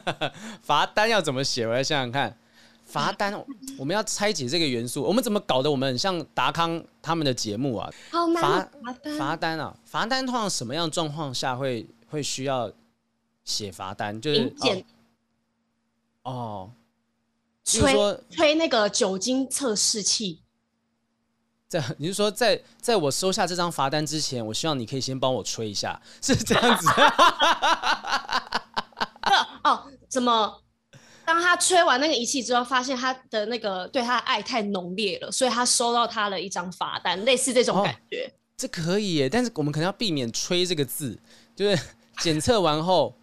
[0.64, 1.66] 罚单要怎么写？
[1.68, 2.38] 我来想想看。
[2.86, 3.34] 罚单，
[3.78, 5.02] 我们要拆解这个元素。
[5.02, 7.90] 我们怎么搞得我们很像达康他们的节目啊？
[8.12, 8.42] 好难。
[8.44, 8.70] 罚
[9.18, 12.72] 罚单啊，罚单通常什么样状况下会会需要
[13.46, 14.20] 写罚单？
[14.20, 14.54] 就是
[16.24, 16.72] 哦，
[17.64, 17.96] 吹
[18.30, 20.42] 吹那个酒精测试器。
[21.70, 26.88] 在 你是说在在我收下这张罚单之前，我希望你可以先帮我吹一下，是这样子。
[29.64, 30.60] 哦，怎么？
[31.26, 38.26] 当他吹完那个仪器之后，发现他的那个对他的爱太浓烈了，所以他收到他的一张罚单，类似这种感觉。
[38.26, 41.18] 哦，这可以耶，但是我们可能要避免“吹”这个字，
[41.56, 41.82] 就是
[42.18, 43.16] 检测完后，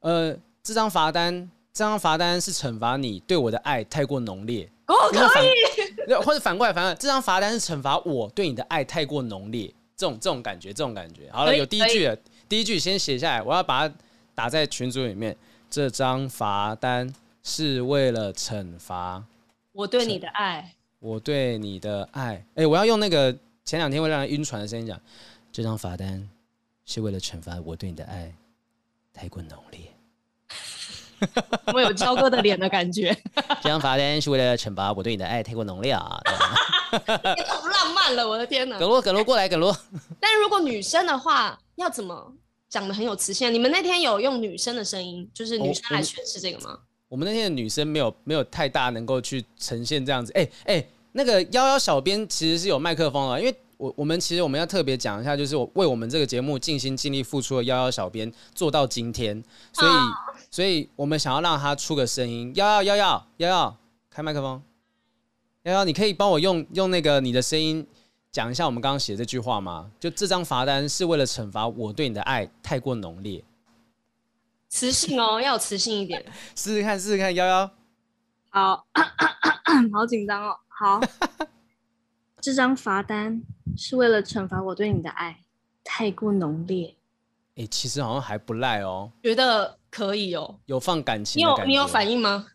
[0.00, 4.70] 呃，这张罚单，这张罚单是惩罚你对我的爱太过浓烈。
[4.86, 6.14] 哦，可以。
[6.24, 11.28] 或者反过来，反过来，这张罚单是惩罚我对你的爱太过浓烈，这种这种感觉，这种感觉。
[11.32, 12.16] 好了，有第一句了，
[12.48, 13.94] 第一句先写下来，我要把它
[14.34, 15.36] 打在群组里面。
[15.70, 17.10] 这张罚单
[17.42, 19.24] 是为了惩罚
[19.72, 20.74] 我对你的爱。
[20.98, 22.44] 我对你的爱。
[22.54, 25.00] 哎，我要用那个前两天会让人晕船的声音讲。
[25.50, 26.28] 这张罚单
[26.84, 28.32] 是为了惩罚我对你的爱
[29.14, 29.80] 太过浓烈。
[31.72, 33.16] 我有焦哥的脸的感觉。
[33.62, 36.20] 这张罚单是为了惩罚我对你的爱太过浓烈啊！
[36.92, 38.76] 你好浪漫了，我的天哪！
[38.80, 39.74] 耿罗，耿罗过来，耿罗。
[40.20, 42.34] 但如果女生的话，要怎么？
[42.72, 43.52] 讲的很有磁性。
[43.52, 46.78] 你们那天有用女生的声音，就是女生来诠释这个吗？
[47.06, 50.32] 我们那天的女生没有没有太大能够去呈现这样子。
[50.32, 60.14] 哎、欸、哎、欸，那个幺幺小编其实是有麦克风的，因为我我们其实我们要特别讲一下，就是我为我们这个节目尽心尽力付出的幺幺小编做到今天，所以、哦、
[60.50, 62.50] 所以我们想要让他出个声音。
[62.54, 63.76] 幺幺幺幺幺幺，
[64.08, 64.62] 开麦克风。
[65.64, 67.86] 幺幺，你可以帮我用用那个你的声音。
[68.32, 69.90] 讲一下我们刚刚写这句话吗？
[70.00, 73.44] 就这张罚单是为了惩罚我对你的爱太过浓烈。
[74.70, 76.24] 磁性哦， 要有磁性一点。
[76.56, 77.70] 试试看，试试看，幺幺。
[78.48, 78.86] 好，
[79.92, 80.56] 好紧张哦。
[80.66, 80.98] 好，
[82.40, 83.42] 这张罚单
[83.76, 85.38] 是为了惩罚我对你的爱
[85.84, 86.94] 太过浓烈。
[87.56, 89.12] 哎、欸，其实好像还不赖哦。
[89.22, 90.58] 觉得可以哦。
[90.64, 91.38] 有放感情。
[91.38, 92.46] 你有你有反应吗？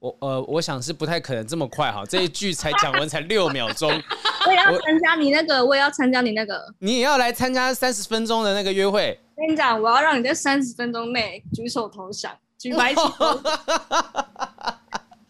[0.00, 2.04] 我呃，我想是不太可能这么快哈。
[2.04, 3.88] 这一句才讲完才六秒钟。
[4.46, 6.62] 我也要参加你那个，我，也要参加你那个。
[6.78, 9.18] 你也要来参加三十分钟的那个约会？
[9.36, 13.00] 跟你讲，我要让你在三十分钟内举手投降，举白旗。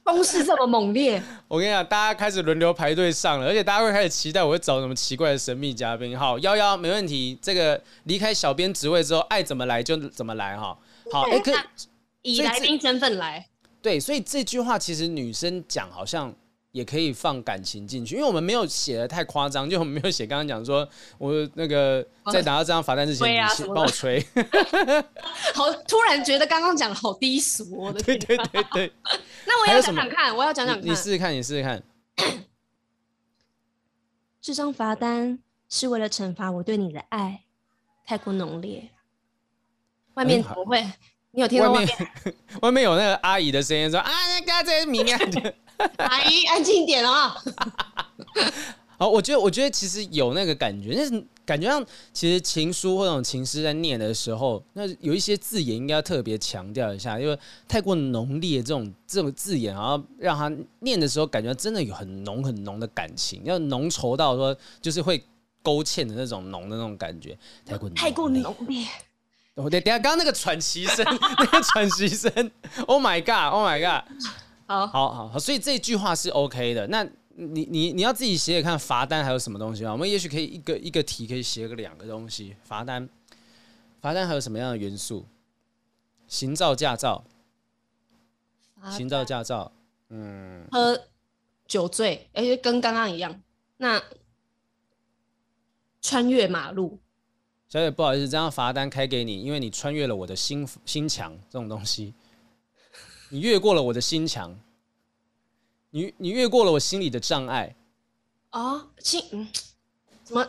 [0.05, 6.19] 攻势这么猛烈，我跟你讲，大家开始轮流排队上了，而且大家会开始期待我会找什么奇怪的神秘嘉宾。
[6.19, 7.39] 好，幺幺没问题。
[7.41, 10.77] 这个离开小编职位之后，爱怎么来就怎么来哈。
[11.13, 11.53] 好，哎、欸，可
[12.23, 13.47] 以来宾身份来。
[13.81, 16.35] 对，所以这句话其实女生讲好像
[16.73, 24.21] 也可以放感情进去，因为我们没有写的太夸张，就我们没有写刚刚讲说我那个在拿到这张罚单之前，你先帮我吹。
[25.55, 28.19] 好，突然觉得刚刚讲的好低俗，我的天。
[28.19, 28.93] 对对对对。
[29.47, 30.85] 那我要讲讲看，我要讲讲看。
[30.85, 31.83] 你试试看，你试试看。
[34.41, 37.45] 这张罚单是为了惩罚我对你的爱
[38.05, 38.91] 太过浓烈。
[40.15, 40.81] 外面怎么会？
[40.81, 40.93] 嗯、
[41.33, 42.11] 你有听到外面？
[42.61, 45.19] 外面，有那个阿姨的声音说：“啊，那个这是明啊，
[45.99, 47.35] 阿 姨安静点啊。
[48.99, 60.49] ”好，我觉得，我觉得其实有那个感觉，那是感觉上，其实情书或者情诗在念的时候，那有一些字眼应该要特别强调一下，因为太过浓烈这种这种字眼，然后让他
[60.81, 65.21] 念的时候，感觉真的有很浓很浓的感情，要浓稠到说就是会
[65.65, 68.87] 勾芡的那种浓的那种感觉，太过太过浓烈。
[69.55, 71.05] 我等等下刚刚那个喘息声，
[71.39, 72.31] 那个喘息声
[72.87, 74.09] ，Oh my God，Oh my God，
[74.67, 76.87] 好，好好好，所以这句话是 OK 的。
[76.89, 77.03] 那
[77.35, 79.93] 你你你要自己写写看罚单还有什么东西吗？
[79.93, 82.55] 我们也许可以一个一个题可以写个两个东西。
[82.65, 83.09] 罚单，
[84.01, 85.27] 罚单还有什么样的元素？
[86.29, 87.25] 行照驾照，
[88.91, 89.71] 行照驾照，
[90.09, 90.99] 嗯，喝
[91.67, 93.41] 酒醉，而且跟刚刚一样。
[93.77, 94.03] 那
[96.01, 96.99] 穿越马路。
[97.69, 102.15] 小姐，不好意思，这张罚单开给你，因为你穿越了我的心心墙这种东西，
[103.33, 104.55] 你越过了我的心墙，
[105.89, 107.75] 你你越过了我心里的障碍
[108.51, 109.49] 啊，心嗯，
[110.23, 110.47] 怎么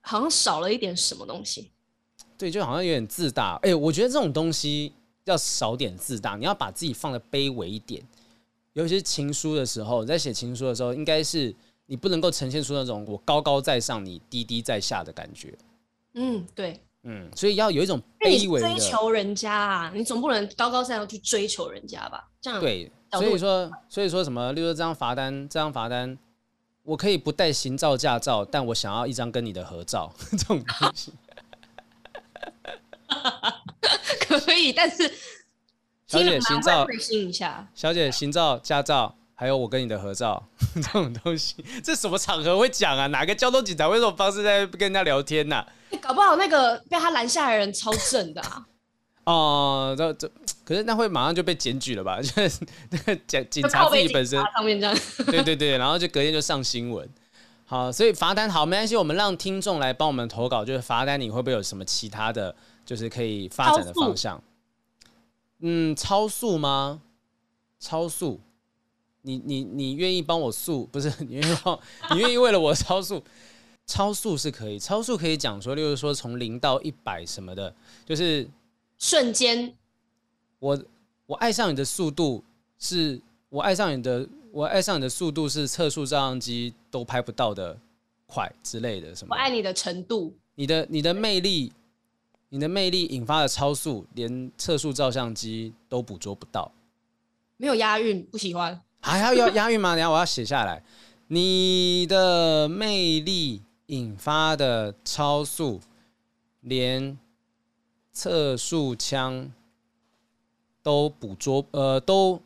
[0.00, 1.70] 好像少了一点什么东西？
[2.38, 3.56] 对，就好像有点自大。
[3.56, 8.02] 哎、欸，我觉得这种东西要少点自大，你要把自己放的卑微一点。
[8.72, 15.54] 尤其是情书的时候，你在写情书的时候，应该是你不能够呈现出那种我高高在上，你低低在下的感觉。
[16.14, 22.28] 嗯，对，嗯，所以要有一种卑微的追求人家啊，你总不能高高在上去追求人家吧？
[22.40, 24.52] 这样对，所以说，所以说什么？
[24.54, 26.18] 例如这张罚单，这张罚单，
[26.82, 31.12] 我可以不带行照驾照，但我想要一张跟你的合照， 这种东西，
[34.26, 35.12] 可以，但是
[36.06, 39.14] 小姐行照，心一下，小姐行照驾照。
[39.34, 40.42] 还有我跟你的合照
[40.74, 43.06] 这种东西，这什么场合会讲啊？
[43.08, 45.64] 哪个交通警察会这种方式在跟人家聊天呢、
[46.00, 48.66] 搞不好那个被他拦下来的人超正的啊！
[49.24, 50.30] 哦，这这，
[50.64, 52.20] 可是那会马上就被检举了吧？
[52.22, 57.08] 就是那个警警察自己本身上面这样，对对对，然后就隔天就上新闻。
[57.66, 64.40] 好，所以罚单好没关系，我们让听众来帮我们投稿，就是罚单你会不会有什么其他的就是可以发展的方向？
[65.60, 67.00] 嗯，超速吗？
[67.80, 68.40] 超速。
[69.26, 70.86] 你你你愿意帮我速？
[70.92, 71.78] 不是 你愿意帮？
[72.12, 73.22] 你愿意为了我超速？
[73.86, 78.48] 超速是可以，超速可以讲说，例如说从零到一百什么的，就是
[78.98, 79.74] 瞬间。
[80.58, 80.84] 我
[81.26, 82.42] 我爱上你的速度
[82.78, 87.78] 是，我爱上你的，我爱上你的速度是测速照相机都拍不到的
[88.26, 89.34] 快之类的什么？
[89.34, 91.72] 我爱你的程度，你的你的魅力，
[92.48, 96.72] 你的魅力引发的超速，连测速照相机都捕捉不到，
[97.58, 98.80] 没有押韵，不喜欢。
[99.04, 99.90] 还要要押韵吗？
[99.94, 100.82] 等下我要写下来。
[101.26, 105.80] 你的魅力引发的超速，
[106.60, 107.18] 连
[108.12, 109.52] 测速枪
[110.82, 112.40] 都捕捉，呃，都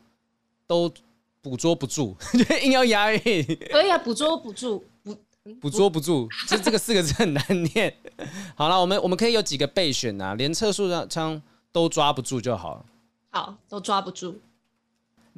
[0.67, 0.91] 都
[1.41, 2.15] 捕捉不住，
[2.63, 3.45] 硬要押韵。
[3.71, 5.17] 可以啊，捕捉不住，捕
[5.61, 7.93] 捕捉不住，这这个四个字很难念。
[8.55, 11.41] 好了，我们我们可以有几个备选啊，连测速枪
[11.71, 12.85] 都抓不住就好了。
[13.29, 14.39] 好，都抓不住。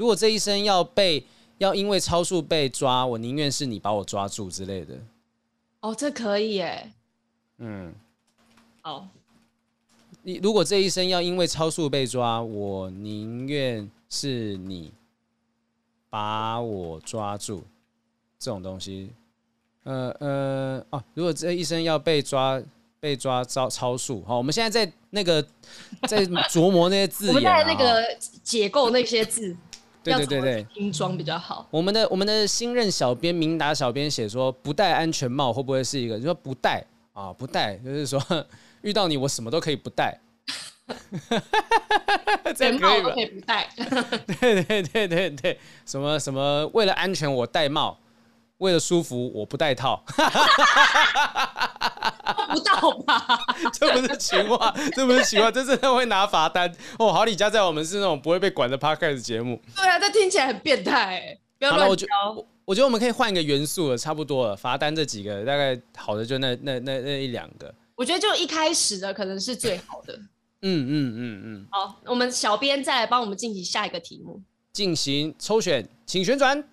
[0.02, 1.24] 如果这一生要被
[1.60, 4.96] 要因为超速被抓，我宁愿是你把我抓住之类的。
[5.82, 6.92] 哦，这可以耶。
[7.60, 7.94] 嗯，
[8.82, 9.08] 哦。
[10.24, 14.92] 你如果这一生要因为超速被抓，我宁愿是你
[16.10, 17.64] 把我抓住。
[18.40, 19.12] 这种东西，
[19.84, 22.60] 呃呃哦、啊，如果这一生要被抓
[23.00, 25.46] 被抓超超速，好，我们现在在那个
[26.08, 29.56] 在琢磨那些字眼、啊， 我们在那个解构那些字。
[30.04, 31.68] 对对对对，拼装比较好。
[31.70, 36.18] 我们的我们的新任小编明达小编写说，不戴安全帽会不会是一个？
[36.18, 36.84] 就说不戴
[37.14, 38.20] 啊，不戴，就是说
[38.82, 40.20] 遇到你我什么都可以不戴，
[42.58, 43.70] 连帽都可以不戴。
[44.40, 47.98] 对对对对对，什么什么为了安全我戴帽，
[48.62, 50.04] 为了舒服我不戴套。
[52.50, 53.40] 不到吧？
[53.74, 57.12] 这不是情话，这不是情话，这真的会拿罚单哦。
[57.12, 59.62] 好，李家在我们是那种不会被管的 podcast 节目。
[59.76, 61.38] 对啊，这听起来很变态。
[61.58, 64.56] 不要乱觉得，我觉得我们可以换一个元素了，差不多了。
[64.56, 67.74] 罚单这几个，大概好的就那那那那一两个。
[67.96, 70.14] 我觉得就一开始的可能是最好的。
[70.64, 71.68] 嗯嗯嗯嗯。
[71.72, 74.42] 好，我们小编再来帮我们进行下一个题目。
[74.74, 76.64] 进行抽选，请旋转。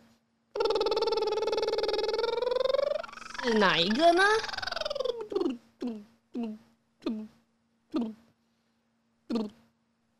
[3.48, 4.22] 是哪一个呢？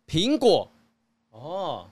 [0.06, 0.70] 苹果。
[1.32, 1.90] 哦。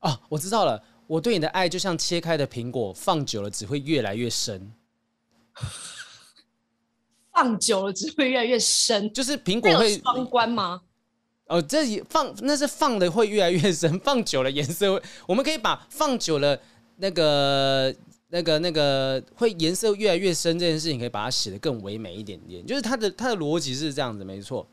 [0.00, 0.82] 啊，我知道了。
[1.06, 4.72] 我对你的爱就像切开的苹果，放久了只会越来越深。
[7.30, 10.80] 放久了只会越来越深，就是苹果会双关吗？
[11.48, 16.58] 哦，这也放那是放的会越来越深，放久了颜色会，我们可以把放久了
[16.96, 17.94] 那个
[18.32, 22.64] 那个那个会颜色越来越深这件事情，可以把它写得更唯美一点点。
[22.64, 24.66] 就是它的它的逻辑是这样子，没错。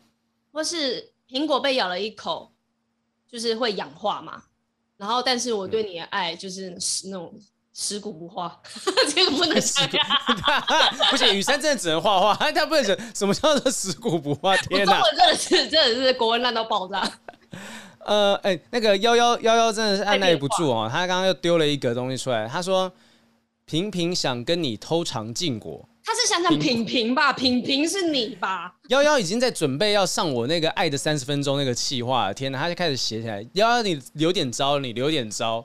[0.53, 2.53] 或是苹果被咬了一口，
[3.29, 4.43] 就是会氧化嘛。
[4.95, 6.69] 然后，但是我对你的爱就是
[7.05, 7.33] 那种
[7.73, 8.61] 食骨不化，
[9.13, 9.89] 这个不能讲。
[11.11, 14.55] 不行，雨山真的只能画画， 他不能讲什么叫做食骨不化。
[14.55, 17.11] 天哪，真的是真的是国文烂到爆炸。
[18.05, 22.91] 呃，哎、欸，那个幺幺幺幺真的是按耐不住哦，他刚刚又丢了一个东西出来，他说
[23.69, 27.31] ：“平平想跟你偷尝禁果。”他是想想品评吧？
[27.31, 28.75] 品评是你吧？
[28.87, 32.57] 幺幺已经在准备要上我那个爱的三十分钟那个企划，天哪！
[32.57, 33.47] 他就开始写起来。
[33.53, 35.63] 幺幺，你留点招，你留点招。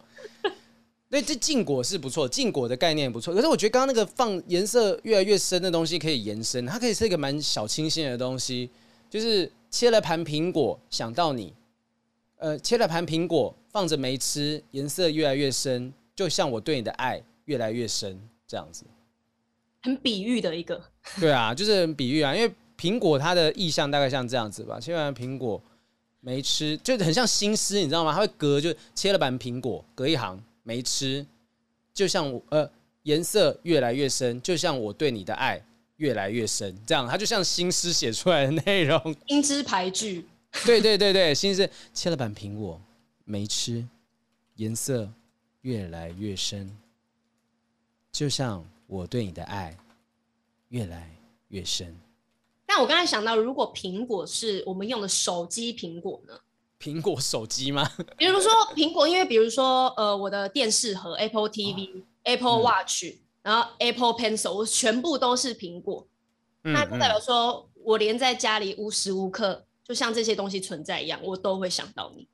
[1.09, 3.33] 对，这禁果是不错，禁果的概念不错。
[3.35, 8.69] 可是我觉得刚刚那个放颜色越来越深的东西可以延伸，它可以是一个蛮小清新的东西。
[9.09, 11.55] 就是切了盘苹果，想到你。
[12.37, 18.85] 呃，切了盘苹果放着没吃，颜色越来越深，就像我对你的爱越来越深这样子。
[19.83, 20.83] 很比喻的一个，
[21.21, 25.63] 对啊，就是很比喻啊，因为苹果它的意象大概像这样子吧，切完苹果
[26.21, 28.13] 没吃，就很像新诗，你知道吗？
[28.13, 31.27] 它会隔就切了版苹果，隔一行没吃，
[31.93, 32.71] 就像我呃
[33.03, 35.63] 颜色越来越深，就像我对你的爱
[35.97, 39.15] 越来越深，这样它就像新诗写出来的内容。
[39.29, 40.25] 新诗排句，
[40.65, 42.81] 对对对对，新诗切了版苹果
[43.27, 43.87] 没吃，
[44.55, 45.07] 颜色
[45.61, 46.75] 越来越深，
[48.15, 48.65] 就像。
[48.87, 49.75] 我对你的爱
[50.69, 51.11] 越来
[51.49, 51.99] 越深。
[52.67, 56.39] 但我刚才想到，如果苹果是我们用的手机苹果呢？
[56.79, 57.91] 苹果手机吗？
[58.19, 66.07] 比如说苹果，因为比如说呃，我的电视和 Apple TV、哦、Apple Watch，、嗯、然后 Apple Pencil，我全部都是苹果。
[66.65, 72.29] 嗯、那就代表说我连在家里无时无刻，就像这些东西存在一样，我都会想到你。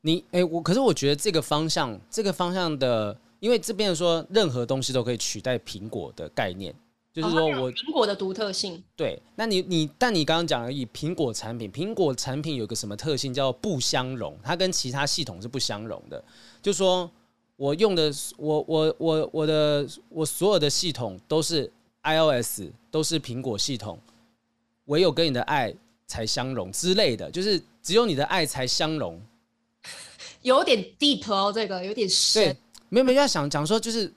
[0.00, 3.20] 你哎、欸，我可是我觉得这个方向，这个方向的。
[3.44, 6.74] 因为这边说任何东西都可以取代苹果的概念，
[7.12, 8.82] 就是说我苹果的独特性。
[8.96, 16.24] 对，那你你但你刚刚讲了，以苹果产品，苹果产品有个什么特性叫不相容，它跟其他系统是不相容的。
[16.62, 17.10] 就是说
[17.56, 21.70] 我用的我我我我的我所有的系统都是
[22.02, 24.00] iOS，都是苹果系统，
[24.86, 25.70] 唯有跟你的爱
[26.06, 29.20] 才相容之类的，就是只有你的爱才相容。
[30.40, 32.56] 有点 deep 哦，这个有点深。
[32.94, 34.14] 没有没有要想讲说，就是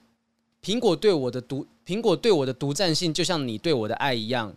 [0.62, 4.54] 苹果对我的独，苹果对我的独占性，就像你对我的爱一样，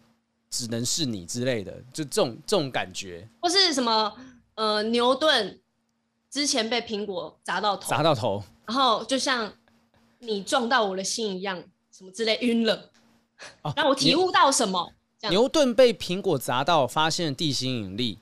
[0.47, 3.28] 只能是你之类的，就这种这种感觉。
[3.41, 4.15] 或是什么
[4.53, 5.59] 呃，牛顿
[6.30, 9.51] 之前被苹果砸到头，砸到头，然后就像
[10.19, 11.59] 你撞到我的心一样，
[11.91, 12.91] 什么之类晕了，
[13.76, 14.93] 让、啊、我体悟到什么？
[15.32, 18.19] 牛顿被苹果砸到，发现地心引力；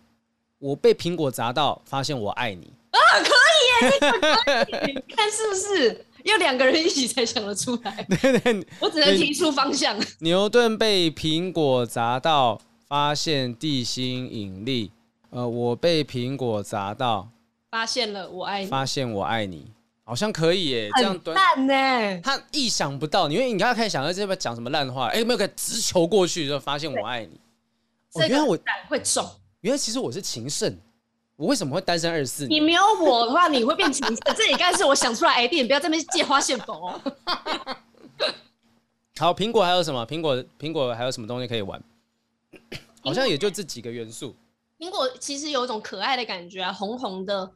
[0.60, 2.72] 我被苹果砸到，发现我爱你。
[3.12, 3.98] 啊，可以耶！
[4.00, 4.36] 这个
[4.66, 6.06] 可以，你看是不是？
[6.26, 8.06] 要两个人一起才想得出来。
[8.22, 9.98] 对对，我只能提出方向。
[10.20, 14.92] 牛顿被苹果砸到，发现地心引力。
[15.30, 17.30] 呃，我被苹果砸到，
[17.72, 18.68] 发现了我爱你。
[18.68, 19.72] 发现我爱你，
[20.04, 20.90] 好像可以耶。
[20.98, 22.22] 这样烂呢？
[22.22, 25.08] 他意想不到，因为你刚刚开始想，这边讲什么烂话？
[25.08, 27.40] 哎，有没有个直球过去就发现我爱你？
[28.14, 28.58] 哦，原来我
[28.90, 29.26] 会中。
[29.62, 30.78] 原来其实我是情圣。
[31.40, 32.62] 我为什么会单身二十四年？
[32.62, 34.18] 你没有我的话，你会变情圣。
[34.36, 37.02] 这也该是我想出来 idea，不要在那边借花献佛哦。
[39.16, 40.06] 好，苹果还有什么？
[40.06, 41.82] 苹果苹果还有什么东西可以玩？
[43.02, 44.36] 好像也就这几个元素。
[44.78, 47.50] 苹果其实有一种可爱的感觉啊，红红的、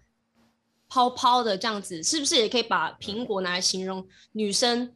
[0.88, 4.95] 泡泡的这样子，是不是也可以把苹果拿来形容女生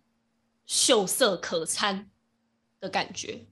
[0.66, 2.10] 秀色可餐
[2.80, 3.46] 的感觉？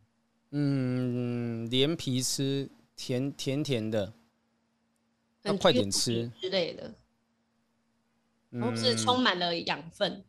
[0.51, 4.13] 嗯，连皮吃，甜甜甜的。
[5.45, 6.93] 要快点吃之类的，
[8.49, 10.23] 然后是充满了养分。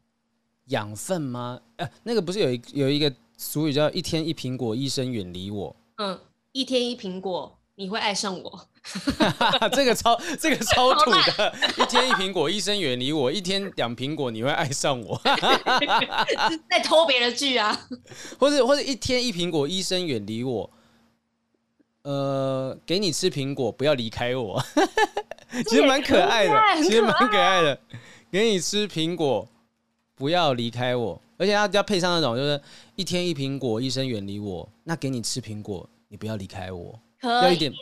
[0.67, 1.61] 养分吗？
[1.77, 5.75] 呃，那个不是有一有一个俗语叫“一天一苹果，医生远离我”。
[5.99, 6.19] 嗯，
[6.53, 8.69] 一天一苹果，你会爱上我。
[9.73, 15.21] 这个超这个超土的，一天一苹果，医生远离我；一天两苹果，你会爱上我。
[16.69, 17.89] 在偷别的剧啊？
[18.39, 20.71] 或者或者一天一苹果，医生远离我。
[22.07, 24.63] 呃，给你吃苹果，不要离开我。
[25.67, 27.77] 其实蛮可爱的，其实蛮可爱的。
[28.31, 29.49] 给你吃苹果，
[30.15, 31.21] 不要离开我。
[31.37, 32.61] 而且他要配上那种，就是
[32.95, 34.69] 一天一苹果，一生远离我。
[34.85, 36.97] 那给你吃苹果，你不要离开我。
[37.21, 37.73] 可以一点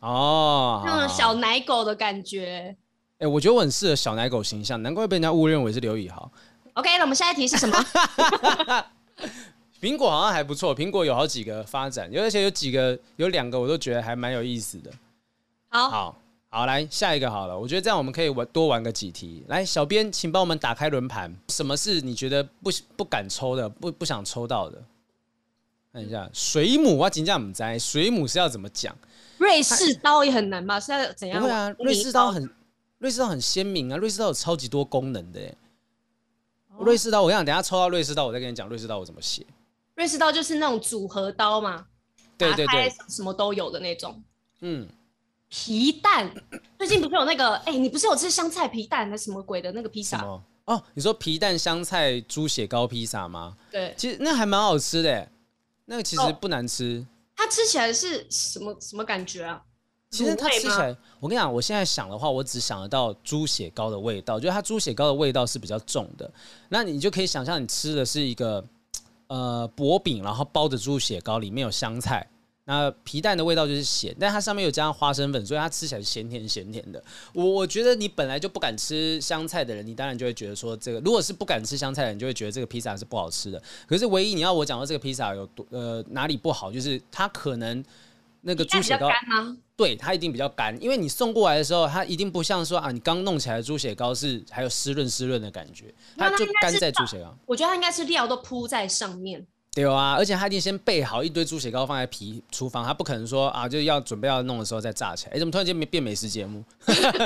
[0.00, 2.76] 哦，那种小奶狗的感觉。
[3.14, 6.30] 哎、欸，我觉得我很适合小奶狗形象，难怪被人家误认为是刘宇豪。
[6.74, 7.84] OK，那我们下一题是什么？
[9.84, 14.90] 苹果好像还不错，苹果有好几个发展，有而且有几个，有两个我都觉得还蛮有意思的。
[15.68, 16.18] 好，好，
[16.48, 17.58] 好，来下一个好了。
[17.58, 19.44] 我觉得这样我们可以玩多玩个几题。
[19.46, 21.30] 来，小编，请帮我们打开轮盘。
[21.50, 24.82] 什么是你觉得不不敢抽的，不不想抽到的？
[25.92, 27.78] 看一下水母，啊金价怎么摘？
[27.78, 28.96] 水母是要怎么讲？
[29.36, 30.80] 瑞士刀也很难吧？
[30.80, 31.42] 是要怎样？
[31.42, 32.50] 不会啊，瑞士刀很
[32.96, 35.40] 瑞士刀很鲜明啊，瑞士刀有超级多功能的。
[36.70, 39.44] 哦、瑞士刀，我跟你讲，等下抽到瑞士刀，我再跟你讲瑞士刀我怎么写。
[39.94, 41.86] 瑞士刀就是那种组合刀嘛，
[42.36, 44.22] 对对对，什么都有的那种。
[44.60, 44.88] 嗯，
[45.48, 46.28] 皮蛋，
[46.76, 47.54] 最近不是有那个？
[47.58, 50.24] 哎、欸，你不是有吃香菜皮蛋还是什么鬼的那个披萨？
[50.64, 53.56] 哦，你说皮蛋香菜猪血糕披萨吗？
[53.70, 55.28] 对，其实那还蛮好吃的，
[55.84, 56.98] 那个其实不难吃。
[56.98, 59.62] 哦、它吃起来是什么什么感觉啊？
[60.10, 66.28] 其实它吃起来，我跟你讲，我现在想的话，我只想得到猪血糕的味道，就是它猪血糕的味道是比较重的。
[66.68, 68.64] 那你就可以想象，你吃的是一个。
[69.34, 72.24] 呃，薄饼，然后包着猪血糕，里面有香菜。
[72.66, 77.02] 那皮蛋的味道就是咸，但它上面有加上花生粉，所以它吃起来咸甜咸甜的。
[77.32, 83.60] 我我觉得你本来就不敢吃香菜的人，你当然就会觉得说这个，如果是不敢吃香菜的人，就会觉得这个披萨是不好吃的。
[83.88, 87.84] 可是唯一你要我讲到这个披萨有多呃哪里不好，就是它可能。
[88.46, 89.08] 那个猪血糕，
[89.76, 97.34] 对，它一定比较干，因为你送过来的时候，它一定不像说啊，你刚弄起来的猪血糕是还有湿润湿润的感觉，它就干在猪血糕。
[97.44, 99.44] 我觉得它应该是料都铺在上面。
[99.72, 105.32] 对啊，而且它一定先备好一堆猪血糕放在皮厨房，它不可能说啊，就要准备要弄的时候再炸起来。
[105.32, 106.64] 哎，怎么突然间变美食节目？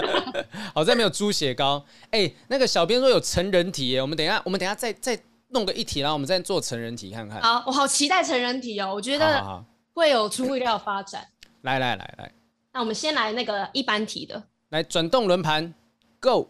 [0.75, 1.85] 好在没有猪血糕。
[2.13, 5.21] 哎，那个小编说有成人题耶，我们等一下，我们等一下再再
[5.51, 7.43] 弄个一题，然后我们再做成人题看看。
[7.43, 9.63] 好，我好期待成人题哦，我觉得。
[9.95, 11.27] 会有出乎意料发展。
[11.69, 12.33] 来来来来，
[12.73, 14.43] 那我们先来那个一般题的。
[14.71, 15.75] 来转动轮盘
[16.19, 16.49] ，Go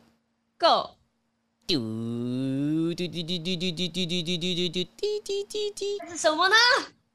[0.56, 0.90] Go。
[1.66, 4.84] 嘟嘟嘟嘟嘟嘟嘟嘟嘟嘟嘟嘟嘟
[5.26, 5.98] 嘟嘟。
[6.06, 6.54] 这是什么呢？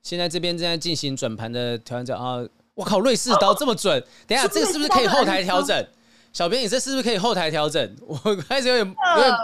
[0.01, 2.45] 现在这边正在进行转盘的调整者啊！
[2.73, 4.03] 我靠，瑞士刀这么准！
[4.27, 5.87] 等一下，这个是不是可以后台调整？
[6.33, 7.95] 小编，你这是不是可以后台调整？
[8.05, 9.37] 我开始有点有点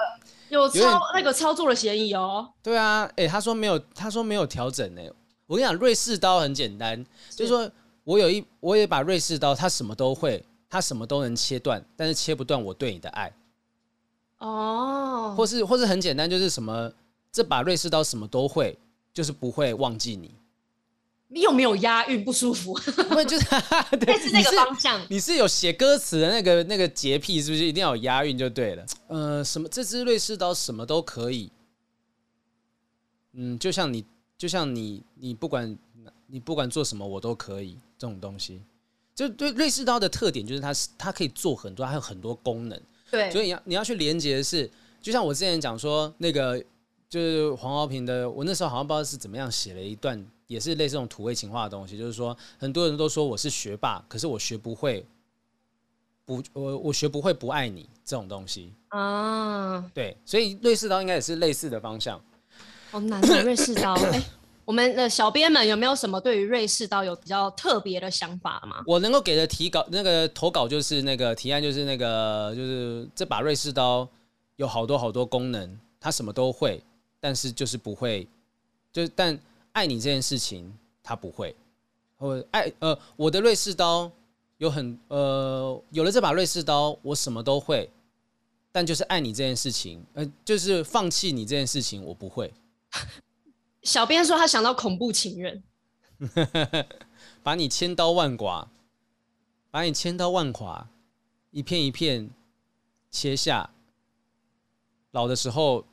[0.49, 2.49] 有操那个操作的嫌疑哦。
[2.61, 5.01] 对啊，哎，他说没有，他说没有调整呢。
[5.47, 6.97] 我跟你讲，瑞士刀很简单，
[7.29, 7.71] 是就是说
[8.09, 13.31] 我有一，我有一把瑞士刀，它什么都会，它什么都能切断，但是切不断我对你的爱。
[14.39, 16.91] 哦，或是或是很简单，就是什么
[17.31, 18.75] 这把瑞士刀什么都会，
[19.13, 20.33] 就是不会忘记你。
[21.27, 22.25] 你有没有押韵？
[22.25, 22.73] 不舒服。
[22.73, 23.45] 不会，就是
[24.03, 24.99] 但，是那个方向。
[25.07, 28.83] 你是有写歌词的那个那个洁癖，是不是一定要有押韵就对了？
[29.09, 31.51] 呃，什么这支瑞士刀什么都可以。
[33.33, 34.03] 嗯，就像你。
[34.35, 35.77] 就像你，你不管
[36.25, 37.77] 你不管做什么，我都可以。
[37.99, 38.61] 这种东西，
[39.13, 42.81] 就对瑞士刀的特点就是它是它可以做很多，它有很多功能。
[43.11, 44.69] 对，所以你要你要去连接的是，
[45.01, 46.57] 就像我之前讲说那个，
[47.09, 55.05] 就是黄豪平的，我那时候好像不知道是怎么样写了一段，也是类似这种土味情话的东西，就是说很多人都说我是学霸，可是我学不会，
[56.23, 59.81] 不我我学不会不爱你这种东西啊。
[59.93, 62.21] 对，所以瑞士刀应该也是类似的方向。
[62.91, 64.23] 好难的瑞士刀， 哎、欸，
[64.69, 68.83] 我们的小编们有没有什么对于瑞士刀有比较特别的想法吗？
[68.85, 74.07] 我能够给的提稿，那个投稿就是那个提案，就是那个就是这把瑞士刀
[74.57, 76.79] 有好多好多功能，它什么都会，
[77.19, 78.27] 但是就是不会，
[78.93, 79.35] 就是但
[79.71, 81.55] 爱你这件事情它不会。
[82.19, 84.11] 我爱呃，我的瑞士刀
[84.59, 87.89] 有很呃，有了这把瑞士刀，我什么都会，
[88.71, 92.53] 但就是爱你这件事情，呃，就是放弃你这件事情，我不会。
[93.89, 95.63] 小编说他想到恐怖情人，
[97.41, 98.67] 把你千刀万剐，
[99.71, 100.87] 把你千刀万剐，
[101.49, 102.29] 一片一片
[103.09, 103.71] 切下。
[105.09, 105.83] 老的时候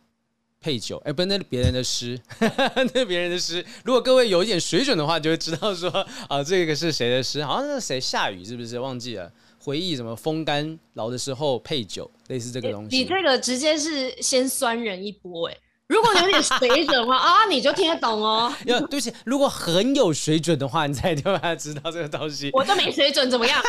[0.61, 2.21] 配酒，哎、欸，不是那别人的诗，
[2.93, 3.65] 那别人的诗。
[3.83, 5.89] 如果各位有一点水准的话，就会知道说
[6.29, 7.43] 啊，这个是谁的诗？
[7.43, 8.79] 好像是谁下雨，是不是？
[8.79, 9.33] 忘记了。
[9.59, 12.95] 回忆什么风干，老的时候配酒，类似这个东西。
[12.95, 15.57] 你这个直接是先酸人一波，哎。
[15.89, 18.53] 如果你有点水准的话啊，你就听得懂哦。
[18.67, 22.51] 要对不起，如果很有水准的话，你才就会知道这个东西。
[22.53, 23.63] 我就没水准，怎么样？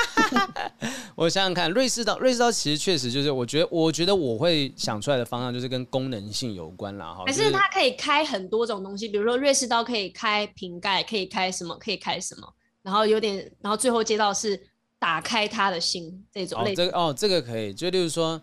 [1.15, 7.13] 我想想看，瑞士刀，瑞士刀其实确实就是，我觉得，我觉得我会想出来的方向就是跟功能性有关啦。
[7.13, 7.24] 哈。
[7.26, 11.76] 可是它可以开很多种东西，比如说瑞士刀可以开瓶盖，可以开什么？
[11.78, 12.47] 可以开什么？
[12.82, 14.59] 然后有点，然后最后接到是
[14.97, 16.72] 打开他的心这种类。
[16.72, 18.41] 哦，这个哦，这个可以，就例如说，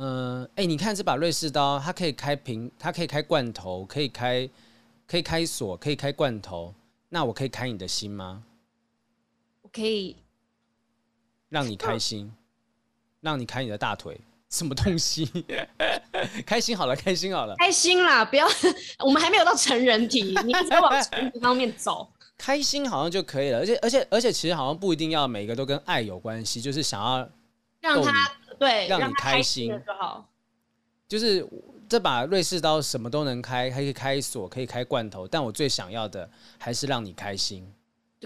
[0.00, 4.48] 嗯、呃，哎、欸，你看这把瑞士刀，它可以开瓶，它可以开罐头，可以开，
[5.06, 6.72] 可以开锁，可以开罐头，
[7.08, 8.42] 那我可以开你的心吗？
[9.62, 10.16] 我可以
[11.48, 12.32] 让你开心，
[13.20, 14.20] 让你开你的大腿。
[14.50, 15.28] 什么东西？
[16.46, 18.24] 开心好了，开心好了，开心啦！
[18.24, 18.46] 不要，
[19.04, 22.08] 我们还没有到成人体，你一直在往成人方面走。
[22.38, 27.28] 开心好像就可以了，而且而且而且，其实好像不一定要每个都跟爱有关系，就是想要
[27.80, 30.28] 让他对让你开心就好。
[31.06, 31.46] 就是
[31.88, 36.28] 这把瑞士刀什么都能开，还可以开锁，可以开罐头，但我最想要的
[36.58, 37.66] 还是让你开心。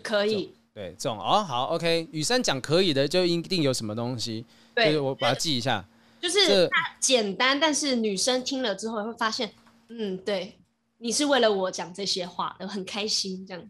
[0.02, 0.52] 可以。
[0.74, 2.08] 对，这种哦，好，OK。
[2.12, 5.84] 雨珊讲可以的，就一定有什么东西，对，就是我把它记一下。
[6.18, 9.52] 就是简单，但是女生听了之后会发现，
[9.88, 10.56] 嗯，对，
[10.98, 13.62] 你是为了我讲这些话，很开心这样。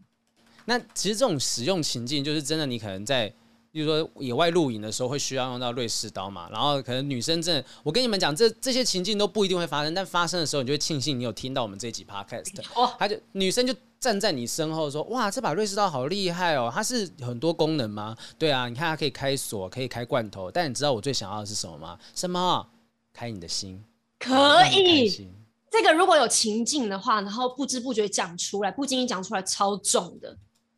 [0.65, 3.35] 那其实这种使用情境，就是真的，你可能在，
[3.73, 6.49] 比如说野外露营的时候，会需要用到瑞士刀嘛。
[6.51, 12.53] 然后可能女生真的，我跟你们讲，这这些情境都不一定会发生，但发生的时候，你就会庆幸你有听到我们这一集 podcast。
[12.77, 16.71] 哦，他就女生就站在你身后说：“哇，这把瑞士刀好厉害哦！
[16.73, 18.15] 它是很多功能吗？
[18.39, 20.51] 对啊，你看它可以开锁，可以开罐头。
[20.51, 21.99] 但你知道我最想要的是什么吗？
[22.15, 22.69] 什么？
[23.15, 23.83] 开你的心，
[24.19, 25.29] 可以。
[25.71, 30.37] 这个如果有情境的话，然后不知不觉讲出来，不经意讲出来，超重的。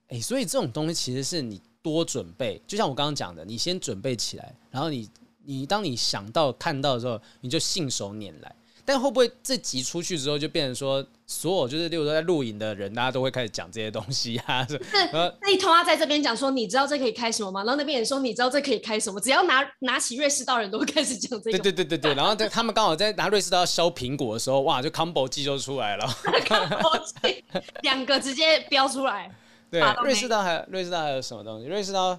[0.09, 5.07] 哎，所以这种东西其实是你多准备，就像我刚刚讲的，你先准备起来，然后你
[5.45, 8.57] 你当你想到看到的时候，你就信手拈来。
[8.87, 14.63] 但会不会这集出去之后，就变成说，所有就是例如说在录影的人，大家都会开始讲这些东西啊？
[14.69, 14.79] 是，
[15.41, 17.61] 那一通啊在这边讲说，你知道这可以开什么吗？
[17.65, 19.19] 然后那边也说，你知道这可以开什么？
[19.21, 21.59] 只要拿拿起瑞士刀，人都会开始讲这个。
[21.59, 22.15] 对对对对对。
[22.15, 26.07] 然后在他们刚好在拿瑞士刀削苹果的时候，哇，就 combo 技就出来了。
[26.47, 27.43] combo 技，
[27.81, 29.35] 两个直接标出来。
[29.71, 31.67] 对，瑞士刀还有瑞士刀还有什么东西？
[31.67, 32.19] 瑞士刀，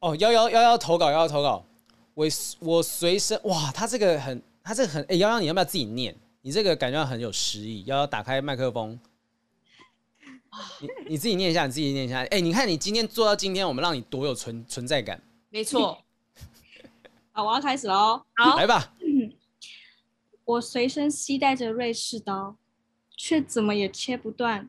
[0.00, 1.64] 哦，幺幺幺幺投稿，幺幺投稿，
[2.14, 2.26] 我
[2.60, 4.42] 我随身哇，他这个很。
[4.62, 6.14] 他这个很哎，幺幺，你要不要自己念？
[6.42, 7.82] 你这个感觉很有诗意。
[7.86, 9.00] 幺幺，打开麦克风，
[10.80, 12.22] 你你自己念一下，你自己念一下。
[12.26, 15.20] 哎，你看你今天做到今天，我们让你多有存存在感。
[15.48, 15.98] 没错。
[17.32, 18.22] 好，我要开始了哦。
[18.36, 18.92] 好，来吧。
[20.44, 22.54] 我随身携带着瑞士刀，
[23.16, 24.68] 却怎么也切不断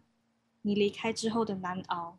[0.62, 2.18] 你离开之后的难熬。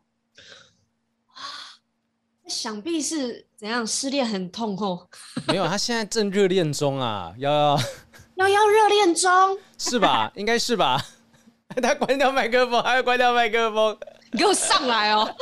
[2.47, 5.07] 想必是怎样失恋很痛哦？
[5.47, 7.33] 没有，他现在正热恋中啊！
[7.37, 7.79] 幺幺
[8.35, 10.31] 幺幺热恋中 是吧？
[10.35, 11.01] 应该是吧？
[11.81, 13.97] 他关掉麦克风，还要关掉麦克风，
[14.31, 15.35] 你给我上来哦！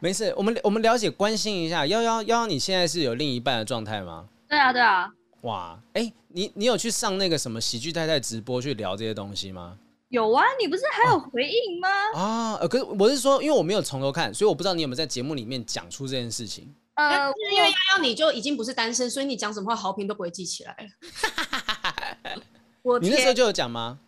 [0.00, 4.26] 没事，我们我们了解关心一下幺幺幺幺，你现在是有另一半的状态吗？
[4.48, 5.12] 对啊，对啊。
[5.42, 9.78] 哇，哎、欸，你你有去上那个什么喜剧太太直播去聊这些东西吗？
[10.08, 11.88] 有啊，你不是还有回应吗？
[12.14, 16.74] 啊，呃，可是我是说，因为我没有从头看，所以我不知道你有没有在节目里面讲出这件事情。
[16.94, 22.42] 呃，因为幺幺你就已经不是单身，所以你讲什么话，豪平都不会记起来了。
[22.82, 23.98] 我你那时候就有讲吗？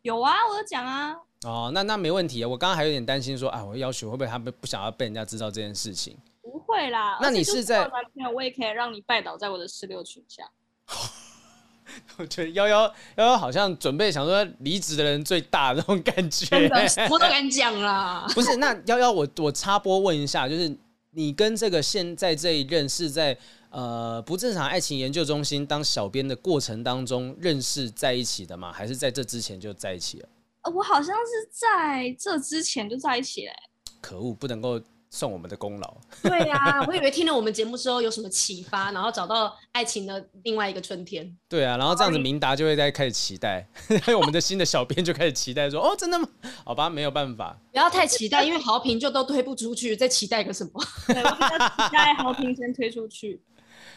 [0.00, 1.14] 有啊，我有讲啊。
[1.44, 2.48] 哦，那那没问题啊。
[2.48, 6.16] 我刚刚还有点担心说，啊，我要求会不会他们不想要被人家知道这件事情？
[6.40, 7.18] 不会啦。
[7.20, 7.88] 那你是在？
[8.34, 10.50] 我也可以让你拜倒在我的石榴裙下。
[12.16, 12.82] 我觉得幺幺
[13.16, 16.46] 幺幺好像准备想说离职的人最大的那种感觉，
[17.10, 18.26] 我都敢讲啦。
[18.34, 20.76] 不是，那幺幺我我插播问一下，就是
[21.12, 23.36] 你跟这个现在这一任是在
[23.70, 28.72] 呃不正常爱情研究中心当小编的过程当中认识在一起的吗？
[28.72, 30.28] 还是在这之前就在一起了？
[30.62, 33.52] 呃，我好像是在这之前就在一起了。
[34.00, 34.80] 可恶，不能够。
[35.14, 35.96] 送我们的功劳。
[36.22, 41.36] 对呀、啊， 我以为听了我们节目之后有什么启发，然后找到爱情的另外一个春天。
[41.48, 43.68] 对啊，然后这样子明达就会在开始期待，
[44.02, 46.26] 还 有我们的新的小编就开始期待说：“哦，真的吗？
[46.64, 50.82] 好吧，没有办法，不要太期待，因为好评就都推不出去，再期待个什么？
[51.06, 53.38] 对，我比较期待好评先推出去。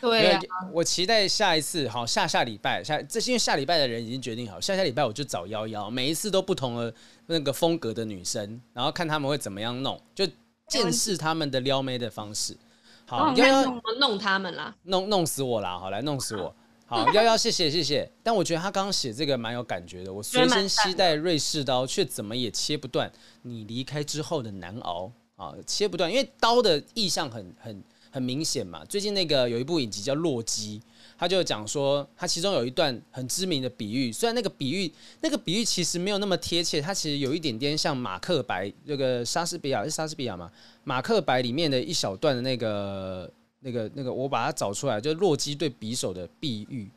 [0.01, 0.41] 对啊，
[0.73, 6.93] 我期待下一次，好，下下礼拜下，这是因为下礼拜的人已经决定好，下下礼拜我就找幺幺，每一次都不同的
[7.27, 10.27] 那个风格的女生，然后看他们会怎么样弄，就。
[10.67, 12.57] 见识他们的撩妹的方式，
[13.05, 16.55] 好，幺幺弄他们啦，弄弄死我啦，好，来弄死我，
[16.85, 23.11] 好，幺幺谢谢谢谢，但我觉得他刚刚写这个蛮有感觉的，我随身携带瑞士刀，却怎么也切不断
[23.43, 25.11] 你离开之后的难熬。
[25.35, 30.79] 啊，切不断，因为刀的意象很很很明显嘛，最近那个有一部影集叫《洛基》。
[31.17, 34.91] 他就讲说，他其中有一段很知名的比喻，虽然那个比喻，
[35.21, 40.51] 那个比喻其实没有那么贴切，它其实有一点点像马克白这个莎士比亚是莎士比亚嘛，
[40.83, 46.89] 马克白里面的一小段的那个那个那个，我把它找出来，就是洛基对匕首的比喻。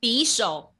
[0.00, 0.70] 匕首，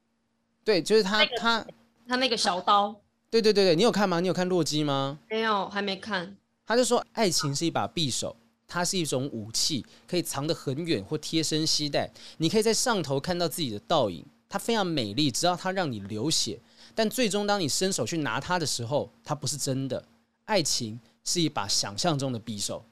[0.65, 1.67] 对，就是他、那个、他
[2.09, 2.95] 他那个小刀。
[3.31, 4.21] 对对对对，你有看吗？
[4.21, 5.19] 你有看《洛基》吗？
[5.29, 6.37] 没有，还没看。
[6.67, 8.37] 他就说，爱情是一把匕首，
[8.67, 12.11] 它是一种武器，可以藏得很远或贴身携带。
[12.39, 16.59] 你可以在上头看到自己的倒影，它非常美丽，直到它让你流血。
[16.95, 20.05] 但最终，当你伸手去拿它的时候，它不是真的。
[20.45, 22.85] 爱情是一把想象中的匕首。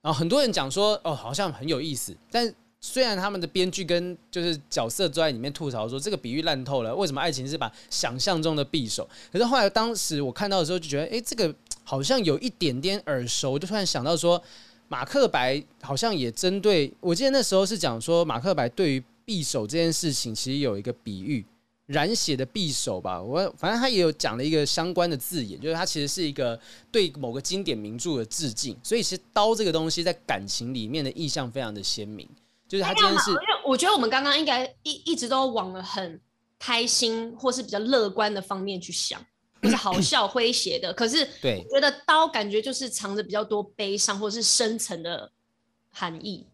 [0.00, 2.16] 然后很多人讲说，哦，好像很有意思。
[2.30, 9.06] 但虽然他们的编剧跟就是角色都在里面吐槽说这个比喻烂透了，为什么爱情是把想象中的匕首？
[9.30, 14.42] 可是后来当时我看到的时候就觉得，哎，这个好像有一点点耳熟，就突然想到说，
[14.90, 21.46] 马克白好像也针对，我记得那时候是讲说马克白对于匕首这件事情其实有一个比喻。
[21.86, 26.56] 染血的匕首吧，我反正他也有讲了一个相关的字眼，就是它其实是一个
[26.92, 28.78] 对某个经典名著的致敬。
[28.80, 32.28] 所以其实刀这个东西在感情里面的意象非常的鲜明，
[32.68, 33.30] 就是他真的是。
[33.32, 36.20] 因为我觉得我们刚刚应该一一直都往了很
[36.60, 39.26] 开心或是比较乐观的方面去想，是
[39.76, 40.92] 好笑诙谐的。
[40.92, 45.30] 可是对，我觉得刀感觉就是藏着比较多悲伤或是深层的
[45.90, 46.46] 含义。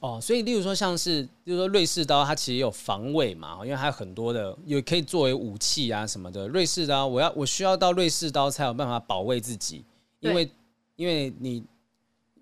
[0.00, 6.48] 哦，所以例如说像是，就是说瑞士刀，它其实有防卫嘛，因为它有很多的，也可以作为武器啊什么的。
[6.48, 9.84] 瑞士刀，我要我需要到瑞士刀才有办法保卫自己，
[10.20, 10.50] 因为
[10.96, 11.62] 因为你，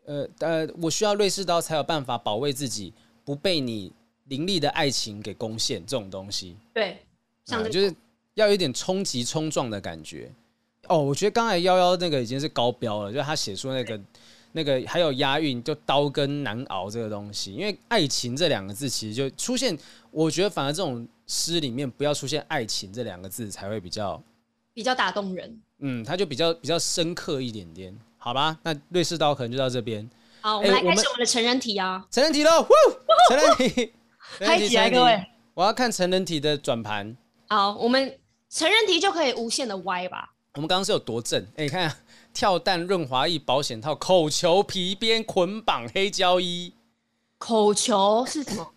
[0.05, 3.93] 呃呃，我需要瑞士刀才有办法保卫自己，不被你
[4.27, 6.57] 凌厉的爱情给攻陷这种东西。
[6.73, 6.99] 对，
[7.45, 7.93] 像、嗯、就是
[8.39, 10.31] 要有一点冲击冲撞的感觉。
[10.89, 14.01] 哦，我觉得刚才幺幺那个已经是高标了，就是他写出那个。
[14.53, 19.79] 那个还有押韵，就刀跟难熬这个东西，因为爱情这两个字其实就出现，
[20.11, 24.21] 我觉得反而这种诗里面不要出现爱情这两个字才会比较
[24.73, 25.61] 比较打动人。
[25.81, 28.59] 嗯，他就比较比较深刻一点点，好吧？
[28.63, 30.09] 那瑞士刀可能就到这边。
[30.41, 32.07] 好，我们来开始我们的成人题啊！
[32.11, 32.67] 成人题喽！
[33.29, 33.93] 成人题，
[34.39, 35.27] 开起来各位！
[35.53, 37.15] 我要看成人题的转盘。
[37.49, 38.19] 好，我们
[38.51, 40.35] 成人题就可以无限的歪吧？
[40.55, 41.43] 我们刚刚是有多正？
[41.57, 41.95] 哎，你看。
[42.35, 46.73] 跳蛋润滑液保险套口球皮鞭捆绑黑胶衣，
[47.37, 48.73] 口球是什么？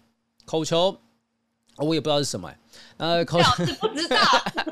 [0.46, 0.98] 口球
[1.78, 2.58] 我也不知道是什么哎、
[2.98, 4.18] 欸，呃，口球不知道，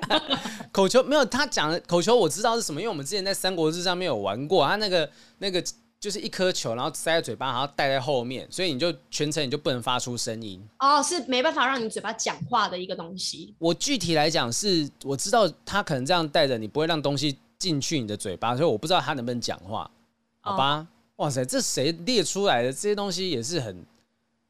[0.72, 5.64] 口球没有他讲的口球我知道是什么，因为我们之前在三国志上面有玩过，他那个那个
[6.00, 13.54] 就是一颗球，然后塞在嘴巴，然后戴在后面，所以你就全程你就不能发出声音哦，是没办法让你嘴巴讲话的一个东西。
[13.60, 17.38] 我具体来讲是，我知道他可能这样戴着，你不会让东西。
[17.60, 19.92] 进去你的嘴巴，所以我不知道他能不能讲话，
[20.40, 20.88] 好吧
[21.18, 21.26] ？Oh.
[21.26, 23.86] 哇塞，这谁列出来的这些东西也是很，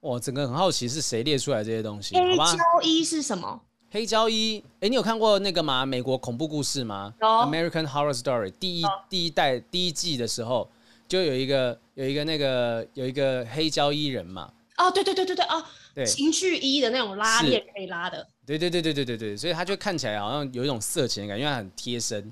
[0.01, 2.15] 哇，整个很好奇是谁列出来这些东西？
[2.15, 3.59] 黑胶衣是什么？
[3.89, 5.83] 黑胶衣，哎、欸，你有看过那个吗？
[5.87, 10.69] 美国恐怖故事吗？American Horror Story 第一第一代第一季的时候，
[11.09, 14.49] 就有一个有一个那个有一个黑胶衣人嘛？
[14.77, 15.61] 哦、oh，对对对对对哦，
[15.93, 22.31] 对，情趣衣的那种拉链可以拉的，对对对对对对对，所以他就看起来好像有一种色情的感觉，因为他很贴身。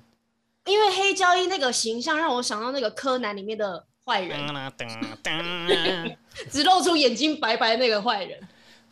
[0.66, 4.40] 因为黑胶衣那个形象让我想到那个柯南里面的坏人，
[6.52, 8.40] 只露出眼睛白白的那个坏人。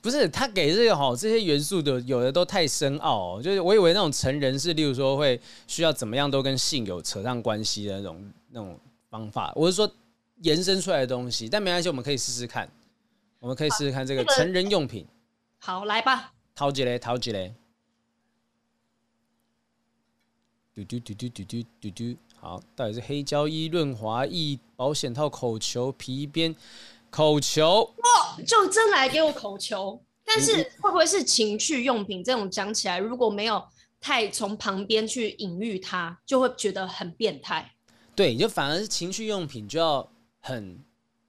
[0.01, 8.79] 不是他给这个哈这些元素的有的都太深奥，就是我以为那种成人是，例如说会需要怎么样都跟性有扯上关系的那种那种
[9.15, 9.89] 方法，我是说
[10.41, 12.69] 延伸出来的东西，但没关系，我们可以试试看，
[13.39, 15.07] 我们可以试试看这个成人用品。
[15.57, 16.33] 好，来吧。
[16.53, 17.53] 陶吉雷，陶吉雷。
[20.73, 26.53] 嘟嘟嘟嘟嘟嘟嘟嘟，好，到底是黑胶衣、润滑液、保险套、口球、皮鞭、
[27.09, 27.83] 口球。
[27.95, 30.03] 哇，就真来给我口球！
[30.25, 32.21] 但是会不会是情趣用品？
[32.21, 33.65] 这种讲起来，如果没有
[34.01, 37.74] 太从旁边去隐喻它，就会觉得很变态。
[38.15, 40.07] 对，就反而是情趣用品就要
[40.39, 40.79] 很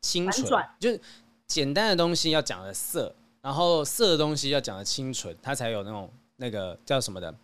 [0.00, 1.00] 清纯，就是
[1.46, 7.34] 简单的东西要讲的色，然后色的东西要讲的清纯，它才有那种那个叫什么的。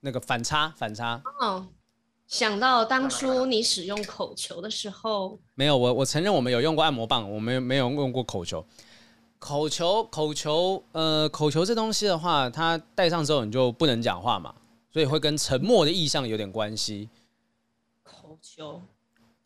[0.00, 1.20] 那个反差，反差。
[1.40, 1.66] 哦，
[2.28, 8.64] 想到当初你使用口球的时候，没有，我我承认我们有用过按摩棒，我们没有用过口球。
[9.40, 14.54] 口球，口球，呃，口球这东西的话，它戴上之后你就不能讲话嘛，
[14.92, 17.08] 所以会跟沉默的意象有点关系。
[18.56, 18.82] 口球，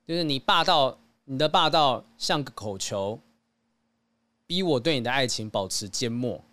[0.06, 3.18] 就是你霸道，你的霸道像个口球，
[4.46, 6.44] 逼我对你的爱情保持缄默，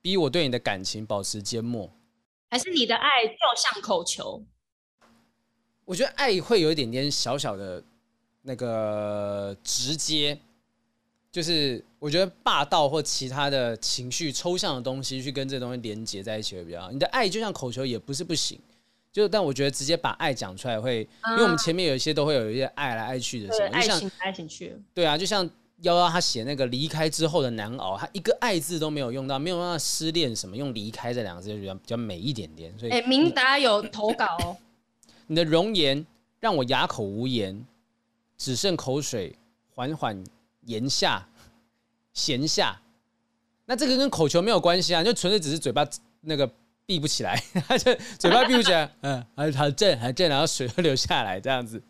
[0.00, 1.90] 逼我对你的感情保持缄默。
[2.50, 4.42] 还是你的爱就像口球？
[5.84, 7.82] 我觉得爱会有一点点小小的
[8.42, 10.40] 那个直接，
[11.30, 16.90] 就是我觉得霸道或其他的情绪抽象的东西去跟这东西连接在一起会比较好。
[16.90, 18.58] 你的爱就像口球也不是不行，
[19.12, 25.48] 就但我觉得直接把爱讲出来会，因为我们前面有一些都会有一些爱来爱去的什么，爱情爱情去，对啊，就像。
[25.82, 32.70] 幺幺他写那个离开之后的难熬，他一个爱字都没有用到，没有办法失恋什么，用离开这两个字就比较比较美一点点。
[32.78, 34.58] 所以，哎、欸，明达有投稿哦，
[35.26, 36.04] 你的容颜
[36.38, 37.64] 让我哑口无言，
[38.36, 39.34] 只剩口水
[39.74, 40.22] 缓缓
[40.66, 41.26] 咽下，
[42.12, 42.78] 咸下。
[43.64, 45.88] 那这个跟口球没有关系啊，就纯粹只是嘴巴
[46.20, 46.46] 那个
[46.90, 51.80] 闭不起来， 他就嘴巴闭不起来， 嗯，还很正很正，然后水会流下来这样子。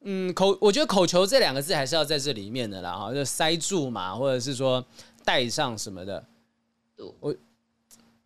[0.00, 4.82] 嗯，口我觉得口球这两个字还是要在这里面的啦，哈，就塞住嘛，或者是说
[5.26, 6.24] 带上什么的。
[7.20, 7.34] 我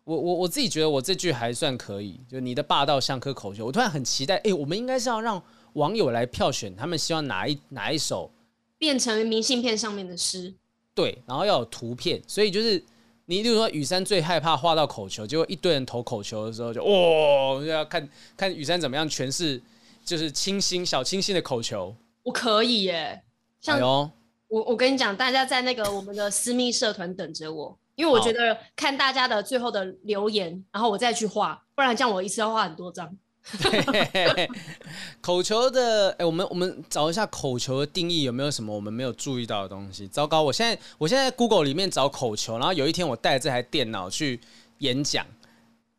[0.05, 3.65] 我我我自己觉得我这句还算可以，就你的霸道像颗口球。
[3.65, 5.43] 我突然很期待，哎、欸，我们应该是要让
[5.73, 8.31] 网友来票选，他们希望哪一哪一首
[8.77, 10.53] 变成明信片上面的诗。
[10.95, 12.81] 对，然后要有图片，所以就是
[13.29, 19.61] 你，例如说雨山最害怕画到口球，结果一堆人投口球的时候就，就哇，就要看看雨山怎么样诠释，
[20.03, 21.95] 就是清新小清新的口球。
[22.23, 23.21] 我可以耶，
[23.61, 24.11] 像、哎、我
[24.49, 33.15] 我跟你讲，大家在那个我们的私密社团等着我，因为我觉得看大家的最后的留言，然后我再去画，不然这样我一次要画很多张。
[33.57, 34.49] 对，
[35.21, 40.07] 口球的，哎、欸，我们我们找一下口球的定义，有没有什么我们没有注意到的东西？
[40.07, 44.39] 糟糕，我现在我现在在 Google 里面找口球，然后有一天我带这台电脑去
[44.79, 45.25] 演讲，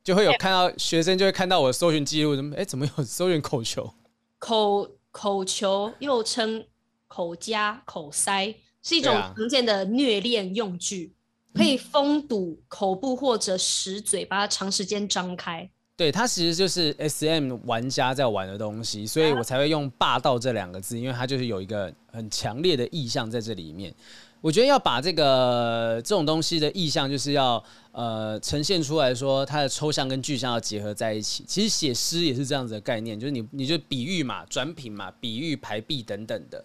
[0.04, 3.92] 就会有看到学生就会看到我的搜寻记录，怎么哎怎么有搜寻口球？
[4.38, 6.64] 口口球又称
[7.08, 11.14] 口夹、口塞，是一种常见的虐恋用具，
[11.52, 15.68] 啊、可以封堵口部或者使嘴巴长时间张开。
[16.00, 23.94] 对，它其实就是 SM 玩家在玩的东西，所以我才会用霸道这两个字，因为它就是有一个很强烈的意象在这里面。
[24.40, 31.44] 我觉得要把这个这种东西的意象，就是要呃呈现出来说，它的抽象跟具象要结合在一起。
[31.46, 36.64] 其实写诗也是这样子的概念，就是你你就比喻嘛、转品嘛、比喻排比等等的。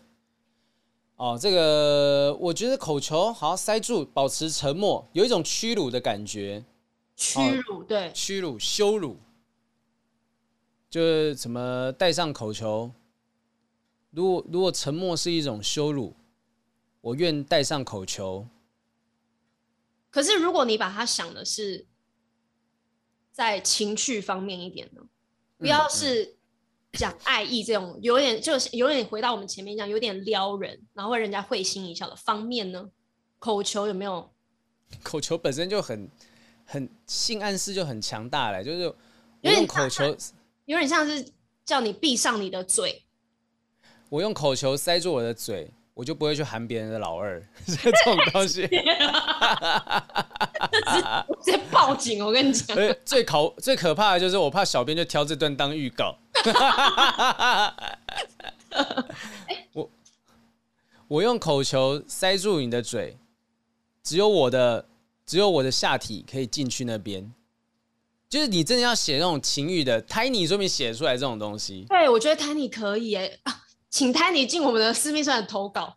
[1.17, 6.63] 哦，这个我觉得口球好像塞住，保持沉默，有一种屈辱的感觉。
[7.17, 9.17] 屈辱，哦、对，屈辱、羞辱。
[10.95, 12.89] 就是什么戴上口球，
[14.11, 16.15] 如果如果沉默是一种羞辱，
[17.01, 18.47] 我愿戴上口球。
[20.09, 21.85] 可是如果你把它想的是
[23.33, 25.01] 在情绪方面一点呢？
[25.57, 26.37] 不要是
[26.93, 32.89] 讲爱意这种有点就是有点回到我们前面讲有点撩人，然后人家会心一笑的方面呢？
[33.39, 34.31] 口球有没有？
[35.03, 36.09] 口球本身就很
[36.63, 40.15] 很性暗示就很强大了，就是我用口球。
[40.65, 41.25] 有点像是
[41.63, 43.03] 叫你闭上你的嘴，
[44.09, 48.77] 我用口球塞住我的嘴，我就不会去喊别人的老二， 这种东西， 直
[51.43, 52.25] 接报警！
[52.25, 56.15] 我跟你讲，最可最可怕的就是我怕小编就挑这段当预告。
[59.73, 59.89] 我
[61.07, 63.17] 我用口球塞住你的嘴，
[64.03, 64.85] 只有我的
[65.25, 67.31] 只有我的下体可以进去那边。
[68.35, 71.85] 就是你真的要写那种情欲的，Tiny 说明写出来这种东西。
[71.87, 73.31] 对，我觉得 Tiny 可以哎，
[73.89, 75.95] 请 Tiny 进我们的私密社团投稿。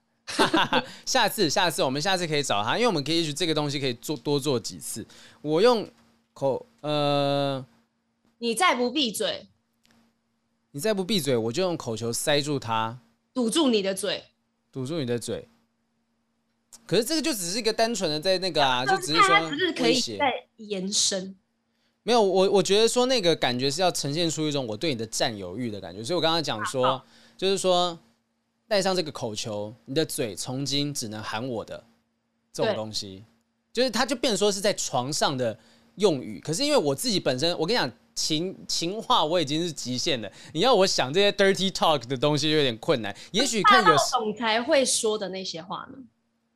[1.05, 5.05] 下次，下次我们下次可以找他，因为我们可以，也许这个东西可以做多做几次。
[5.43, 5.91] 我用
[6.33, 7.67] 口呃，
[8.39, 9.49] 你再不闭嘴，
[10.71, 13.01] 你再不闭嘴，我就用口球塞住他，
[13.35, 14.23] 堵住你的嘴，
[14.71, 15.49] 堵住你的嘴。
[16.87, 21.35] 可是这个就只是一个单纯的在那个啊，就只是说只是可以再延伸。
[22.09, 26.99] 没有，我我觉得说那个感觉是要呈现出一种我对你的占有欲的感觉，所以我刚刚讲说，
[27.37, 27.99] 就是说
[28.67, 31.85] 戴上这个口球，你的嘴从今只能喊我的
[32.51, 33.23] 这种东西，
[33.75, 35.59] 就是它就变成说是在床上的
[35.97, 36.41] 用语。
[36.41, 43.15] 可是因为我自己本身，我跟你讲情情话我已经是极限了，你要我想这些 dirty talk 的东西就有点困难。
[43.33, 45.99] 也许看有总裁会说的那些话呢，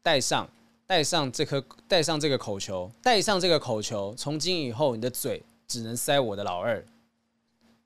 [0.03, 0.49] 戴上。
[0.93, 4.15] 戴上这颗，戴上这个口球，戴上这个口球。
[4.15, 6.85] 从今以后，你的嘴只能塞我的老二。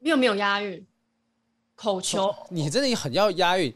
[0.00, 0.84] 你有没有押韵？
[1.76, 3.72] 口球，你真的很要押韵。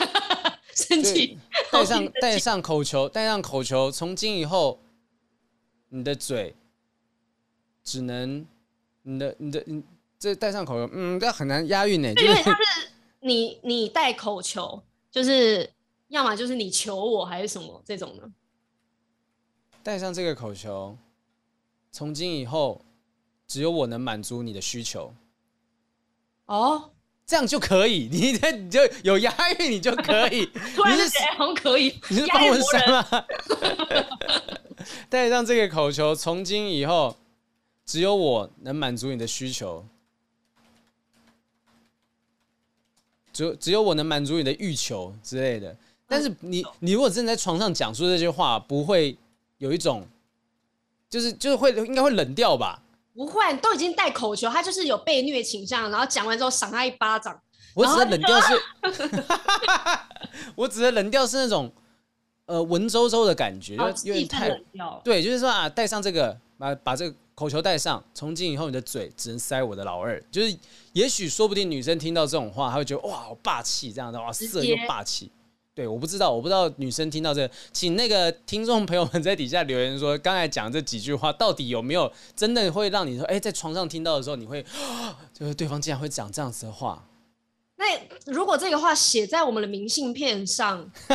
[0.74, 1.38] 生气。
[1.70, 3.90] 戴上，戴上口球，戴上口球。
[3.90, 4.80] 从今以后，
[5.90, 6.56] 你的嘴
[7.84, 8.46] 只能，
[9.02, 9.82] 你的，你的，你
[10.18, 12.08] 这戴上口球，嗯，这很难押韵呢。
[12.14, 12.56] 因为就是
[13.20, 15.70] 你，你戴口球，就是。
[16.08, 18.22] 要么就是你求我，还是什么这种呢？
[19.88, 20.98] 戴上这个口球，
[21.90, 22.84] 从今以后，
[23.46, 25.14] 只有我能满足你的需求。
[26.44, 26.90] 哦，
[27.24, 30.44] 这样就可以，你你就有押韵，你就可以。
[30.76, 33.24] 突然觉得好像可以，你是方文山吗？
[35.08, 37.16] 戴上这个口球，从今以后，
[37.86, 39.86] 只有我能满足你的需求。
[43.32, 45.74] 只只有我能满足你的欲求之类的。
[46.06, 49.16] 但是你你如果真的在床上讲出这些话，不会
[49.58, 50.06] 有一种，
[51.10, 52.80] 就是就是会应该会冷掉吧？
[53.14, 57.40] 不会，都已经带口球，他就是有被虐倾向，然后讲完之后赏他一巴掌。
[57.74, 58.62] 我指的冷掉是，
[60.54, 61.70] 我指的冷掉是那种
[62.46, 64.50] 呃文绉绉的感觉，哦、就有点太
[65.04, 70.56] 对，就是说啊，戴上这个，把把这个口球戴上，从今以后你的嘴只能塞我的老二，就是
[70.92, 75.30] 也许说不定女生听到这种话，她会觉得哇，好霸气，这样的哇，色又霸气。
[75.78, 84.60] 对，我不知道，我不知道女生听到这个，请那个听众朋友们在底下留言说，刚才讲这几句话到底有没有真的会让你说，哎，在床上听到的时候，你会，
[85.32, 87.04] 就是对方竟然会讲这样子的话。
[87.76, 87.84] 那
[88.26, 90.84] 如果这个话写在我们的明信片上，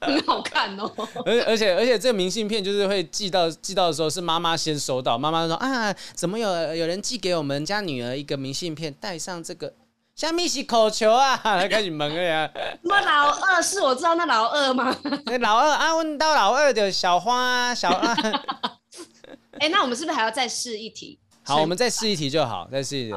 [0.00, 0.92] 很好看哦。
[1.24, 9.72] 而而且而且这个明信片就是会寄到寄到的时候是妈妈先收到，妈妈说啊，怎么有有人寄给我们家女儿一个明信片，带上这个。
[10.14, 11.36] 下面是口球啊，
[11.68, 12.50] 开始问了呀。
[12.82, 14.94] 那老二是我知道那老二吗？
[15.26, 18.14] 那老二啊，问到老二的小花小二。
[19.58, 21.18] 哎、欸，那我们是不是还要再试一题？
[21.42, 23.16] 好，我们再试一题就好，再试一题。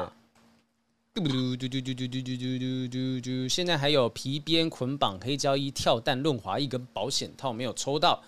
[1.14, 3.48] 嘟嘟嘟嘟嘟嘟嘟嘟嘟嘟嘟。
[3.48, 8.22] 现在还有皮鞭、捆绑、黑胶衣、跳蛋、润滑液跟保险套没有抽到，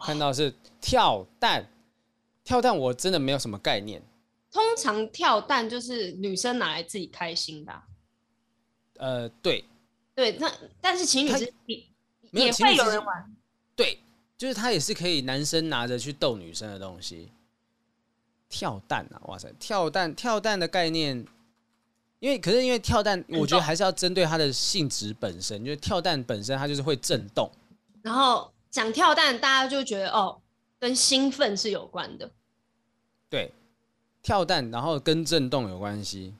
[0.00, 1.66] 看到是跳蛋。
[2.44, 4.02] 跳蛋我真的没有什么概念。
[4.52, 7.82] 通常跳蛋就是女生拿来自己开心的、啊。
[8.98, 9.64] 呃，对，
[10.14, 11.84] 对，那但是情侣是也
[12.32, 13.36] 也会有人玩，
[13.74, 13.98] 对，
[14.36, 17.30] 就是他也是可以男生拿着去逗女生的东西。
[18.48, 21.26] 跳蛋啊，哇塞，跳蛋跳蛋的概念，
[22.20, 27.50] 因为可是因为跳蛋，我觉得还是要针对它的性质本身，就是跳蛋本身它就是会震动。
[28.02, 30.40] 然后讲跳蛋，大家就觉得哦，
[30.78, 32.30] 跟兴奋是有关的。
[33.28, 33.50] 对，
[34.22, 36.32] 跳蛋，然后跟震动有关系。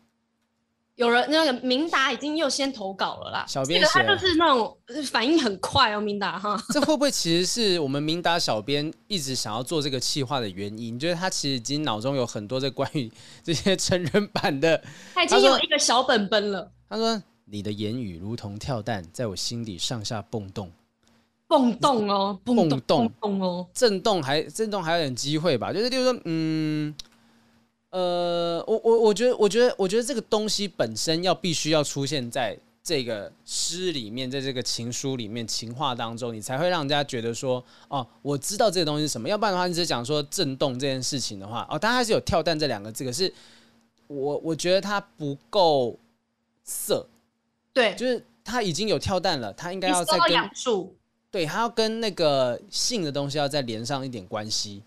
[0.97, 6.59] 有人那个明达已经又先投稿了啦，小编写他就是那种反应很快哦，明达哈。
[6.73, 10.99] 这会不会其实是我们明达小编一直想要做这个企划的原因？
[10.99, 13.13] 就是他其实已经脑中有很多这关于
[13.45, 14.83] 这些成人版的，
[15.15, 16.73] 他已经有一个小本本了。
[16.89, 20.73] 他说：“你的言语如同跳蛋，在我心底上下蹦动，
[21.47, 25.75] 蹦动哦，蹦动，蹦动哦，震动还震动还有点机会吧？
[25.75, 26.95] 就是，就是说，嗯。”
[27.91, 39.29] 呃，我我我觉得，我觉得，我觉得这个东西本身要必须要出现在这个诗里面，在这个情书里面、情话当中，你才会让人家觉得说，哦，我知道这个东西是什么。
[39.29, 43.33] 要不然的话，你只讲说震动这件事情的话，哦，当然还是有跳蛋这两个字，可是
[44.09, 45.99] 我我觉得它不够
[46.65, 47.07] 色。
[47.73, 50.51] 对，就是它已经有跳蛋了，它应该要再跟
[51.31, 54.83] 对，它要跟那个性的东西要再连上一点关系。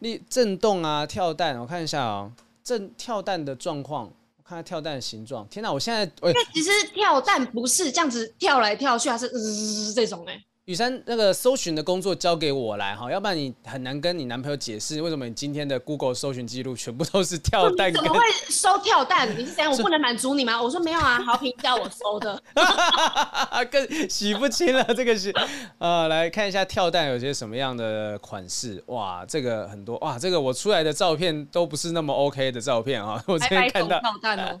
[0.00, 2.32] 你震动啊，跳蛋，我看一下啊，
[2.64, 5.46] 震跳蛋的状况，我看下跳蛋的形状。
[5.48, 17.92] 天哪，我现在，因为其实跳蛋不是这样子跳来跳去，它是呃这种哎、雨珊，那个搜寻的工作交给我来哈，要不然你很难跟你男朋友解释为什么你今天的 Google 搜寻记录全部都是跳蛋。
[17.92, 19.28] 怎么会搜跳蛋？
[19.36, 20.62] 你是想我不能满足你吗？
[20.62, 22.40] 我说没有啊，好评叫我搜的。
[23.68, 25.34] 更洗不清了，这个是
[25.78, 28.80] 呃，来看一下跳蛋有些什么样的款式。
[28.86, 33.20] 哇，这个很多哇，这个我出来的照片都不是那么 OK 的照片啊。
[33.26, 34.60] 我今天看到跳蛋哦。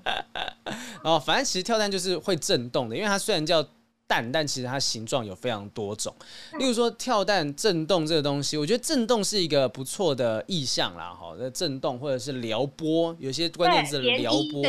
[1.04, 3.64] 然后反正其实跳蛋就是会震动的，因为它虽然叫。
[4.10, 6.12] 蛋，但其实它形状有非常多种，
[6.58, 14.64] 例如说跳蛋、震动这个东西，我觉得震动是一个不错的意象啦，哈，那震动或者是撩拨，有些关键字撩拨。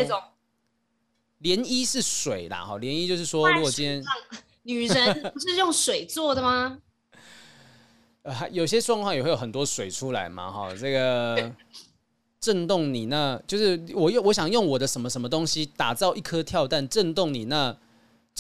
[1.42, 4.04] 涟漪是水啦，哈，涟漪就是说，如果今天
[4.62, 6.78] 女人不是用水做的吗？
[8.22, 11.52] 呃，有些状况也会有很多水出来嘛，哈，这个
[12.40, 17.76] 震动你那，就是我用我想用我的什么什么东西打造一颗跳蛋，震动你那。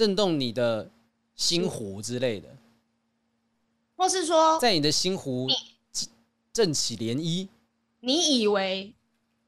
[0.02, 0.90] 震动你的
[1.36, 2.50] 心湖之类的，
[3.96, 5.48] 或是说在你的心湖
[6.52, 7.48] 震起涟漪，
[8.00, 8.96] 你以为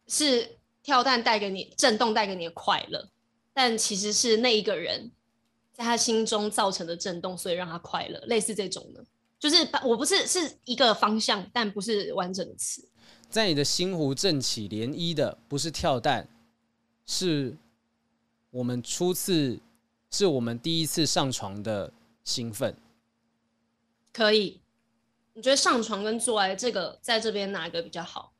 [0.07, 3.09] 是跳蛋带给你震动带给你的快乐，
[3.51, 5.09] 但其实是那一个人
[5.71, 8.19] 在他心中造成的震动，所以让他快乐。
[8.27, 9.03] 类似这种的，
[9.39, 12.87] 就是我不是是一个方向，但不是完整的词。
[13.27, 16.29] 在你的心湖震起涟漪的，不是跳蛋，
[17.07, 17.57] 是
[18.51, 19.59] 我们初次。
[20.14, 21.91] 是我们第一次上床的
[22.24, 22.78] 兴奋，
[24.14, 24.59] 可以？
[25.34, 28.32] 你觉得上床跟做爱这个在这边哪一个比较好？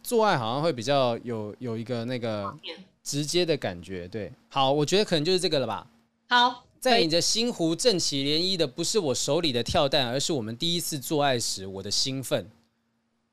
[0.00, 2.56] 做爱好像会比较有有一个那个
[3.02, 4.32] 直接的感觉，对。
[4.48, 5.90] 好，我觉得可能就是这个了吧。
[6.28, 12.48] 好，在你的心湖正起涟漪的，不是我手里的跳蛋，而是我们第一次做爱时我的兴奋。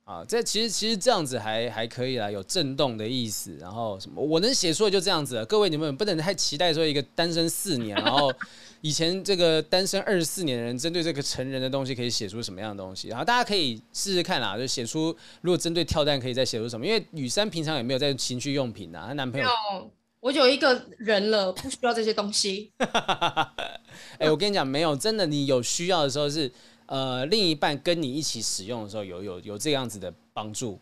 [0.05, 5.45] 啊，这其实其实这样子还还可以啦，有震动的意思，然后什么我能写出来就这样子了。
[5.45, 8.29] 各位你们不能太期待说一个单身四年，然后
[8.81, 19.47] 以前这个单身二十四年的人针对这个成人的东西可以写出什么样的东西，然后大家可以试试看啦，就写出如果针对跳蛋可以再写出什么，因为雨珊平常也没有在情趣用品啊，她男朋友，
[20.19, 22.73] 我有一个人了，不需要这些东西。
[24.19, 26.51] 哎、欸，我跟你讲，没有，真的，你有需要的时候是。
[26.93, 30.79] 呃，另一半跟你一起使用的时候有，有有有这样子的帮助，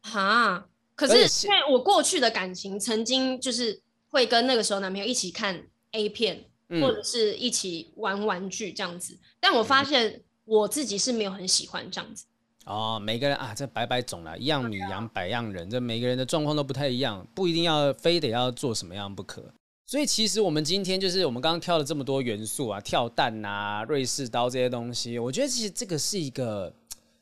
[0.00, 0.66] 哈。
[0.94, 5.62] 可是因为我过去的感情，曾经就是会跟那个时候男朋友一起看
[5.92, 9.18] A 片，嗯、或者是一起玩玩具这样子。
[9.38, 12.24] 但我发现我自己是没有很喜欢这样子。
[12.64, 19.44] 哦，每个人啊，这百百种啦，一样米养百样人，这每个人的状况都不太一样，不一定要非得要做什么样不可。
[19.88, 26.70] 所以其实我们今天就是我们刚刚挑了这么多元素啊，跳蛋啊、瑞士刀这些东西，我觉得其实这个是一个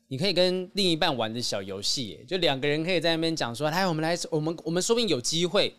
[0.09, 5.73] 你可以跟另一半玩的小游戏，就两个人可以在那边讲说，来，我们来，我们我们说不定有机会，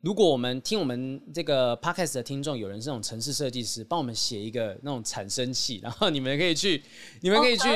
[0.00, 6.82] 如果我们听我们这个 podcast 的听众有人是那种城市设计师，帮我们写一个那种产生器，然后你们可以去，
[7.20, 7.68] 你们可以去，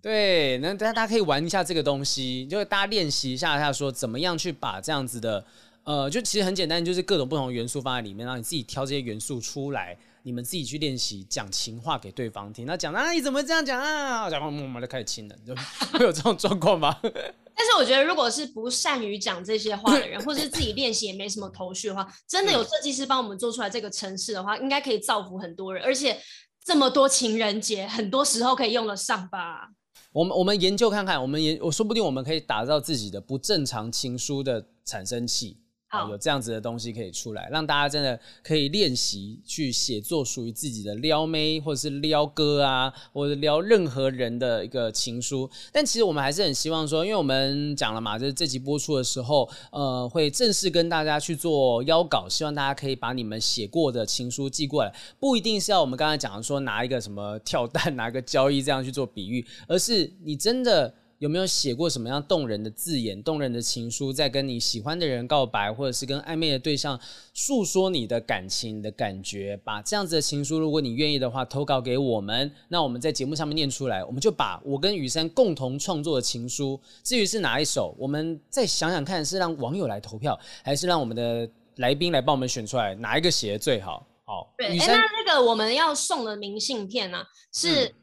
[0.00, 5.44] 对，那大家大家可以玩一下这个东西，就大家练习一下，他说怎么样去把这样子的。
[5.84, 12.64] 呃，就其实很简单，就是各种不同的元素放在里面，然后你自己挑这些元素出来，你们自己去练习讲情话给对方听。
[12.64, 14.28] 那讲啊，你怎么这样讲啊？
[14.30, 15.54] 讲话默默就开始亲了，就
[15.98, 16.98] 会有这种状况吗？
[17.56, 25.84] 但是我觉得，如果是不善于讲这些话的人，或者是自己练习也没什么头绪的话，真的有设计师帮我们做出来这个程式的话，应该可以造福很多人。
[25.84, 26.18] 而且
[26.64, 29.68] 这么多情人节，很多时候可以用得上吧？
[30.12, 35.58] 我们我们研究看看，我们研我说不定我们可以打造自己的不正常情书的产生器。
[36.10, 45.48] 有这样子的东西可以出来，让大家真的可以练习去写作属于自己的撩妹，或者是撩哥啊，或者撩任何人的一个情书。
[45.72, 60.92] 但其实我们还是很希望说，因为我们讲了嘛，就是这集播出的时候，呃，会正式跟大家去做邀稿，希望大家可以把你们写过的情书寄过来，不一定是要我们刚才讲的说拿一个什么跳蛋， 拿个交易这样去做比喻，而是你真的。
[61.24, 67.00] 有没有写过什么样动人的字眼、动人的情书，在跟你喜欢的人告白，或者是跟暧昧的对象
[67.32, 69.58] 诉说你的感情、你的感觉？
[69.64, 84.06] 把这样子的情书，如果你愿意的话，投稿给我们，那我们在节目上面念出来，我们就把我跟雨珊共同创作的情书，至于是哪一首，我们再想想看，是让网友来投票，还是让我们的来宾来帮我们选出来，哪一个写的最好？
[84.26, 87.26] 好，对，哎、欸，那那个我们要送的明信片呢、啊？
[87.50, 87.94] 是、嗯、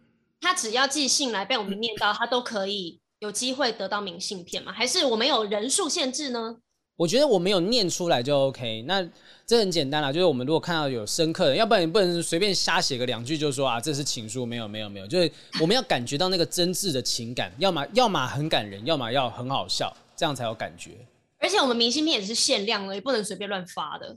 [0.41, 2.99] 他只要寄信来被我们念到，他都可以。
[3.21, 4.71] 有机会得到明信片吗？
[4.71, 6.57] 还是我们有人数限制呢？
[6.97, 8.83] 我觉得我没有念出来就 OK。
[8.87, 9.07] 那
[9.45, 20.91] 这很简单啦，就是我们如果看到有深刻的，要不然你不能随便瞎写个两句就说啊，这是情书，没有没有没有，就是我们要感觉到那个真挚的情感，要么要么很感人，要么要很好笑，这样才有感觉。
[21.37, 24.15] 而且我们明信片也是限量的，也不能随便乱发的，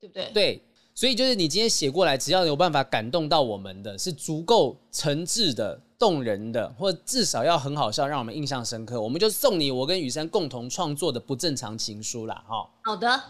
[0.00, 0.30] 对不对？
[0.32, 0.62] 对，
[0.94, 5.80] 所以就是你今天写过来，只要有办法感动到我们的，是足够诚挚的。
[5.98, 12.44] 动人的，或至少要很好笑，让我们印象深刻，我们就送你我跟雨珊共同创作的不正常情书啦。
[12.46, 12.68] 哈。
[12.82, 13.22] 好的，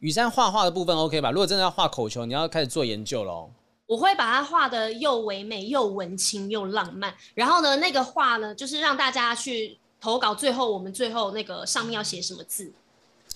[0.00, 1.30] 雨珊画画的部分 OK 吧？
[1.30, 3.50] 如果真的要画口球，你要开始做研究喽。
[3.86, 12.72] 我会把它画的又唯美又文青又浪漫，然后呢，那个画呢，就是让大家去投稿，最后我们最后那个上面要写什么字？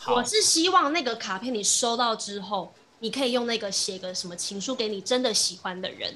[0.07, 6.14] 我是希望那个卡片你收到之后，你可以用那个写个什么情书给你真的喜欢的人。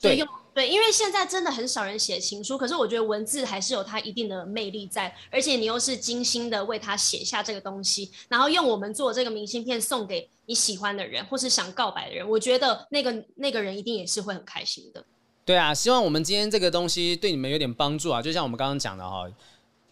[0.00, 0.24] 对。
[0.58, 15.04] 对，因为现在真的很少人写情书，可是我觉得文字还是有它一定的魅力在，而且你又是精心的为他写下这个东西，然后用我们做这个明信片送给你喜欢的人或是想告白的人，我觉得那个那个人一定也是会很开心的。
[15.44, 19.30] 对啊，希望我们今天这个东西对你们有点帮助啊，就像我们刚刚讲的哈，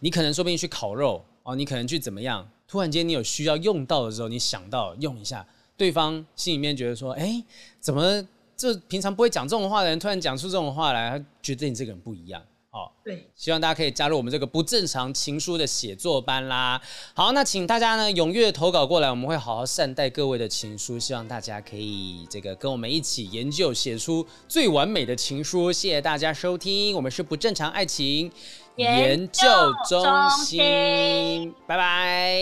[0.01, 5.47] 你可能说不定去烤肉哦，你可能去怎么样，突然间你有需要用到的时候，你想到用一下，
[5.77, 7.41] 对方心里面觉得说，哎，
[7.79, 8.27] 怎么？
[8.57, 12.41] 这平常不会讲这种话的人，突然讲出这种话来，他觉得你这个人不一样。
[12.69, 16.79] 好，对，希望大家可以加入我们这个不正常情书的写作班啦。
[17.13, 25.71] 好，那请大家呢踊跃投稿过来，我们会好好善待各位的情书，希望大家可以这个跟我们一起研究，写出最完美的情书。
[25.71, 28.31] 谢谢大家收听，我们是不正常爱情
[28.75, 29.47] 研究
[29.87, 30.03] 中
[30.45, 32.35] 心，拜拜，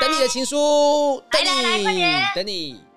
[0.00, 2.87] 等你的情书，等你，等你。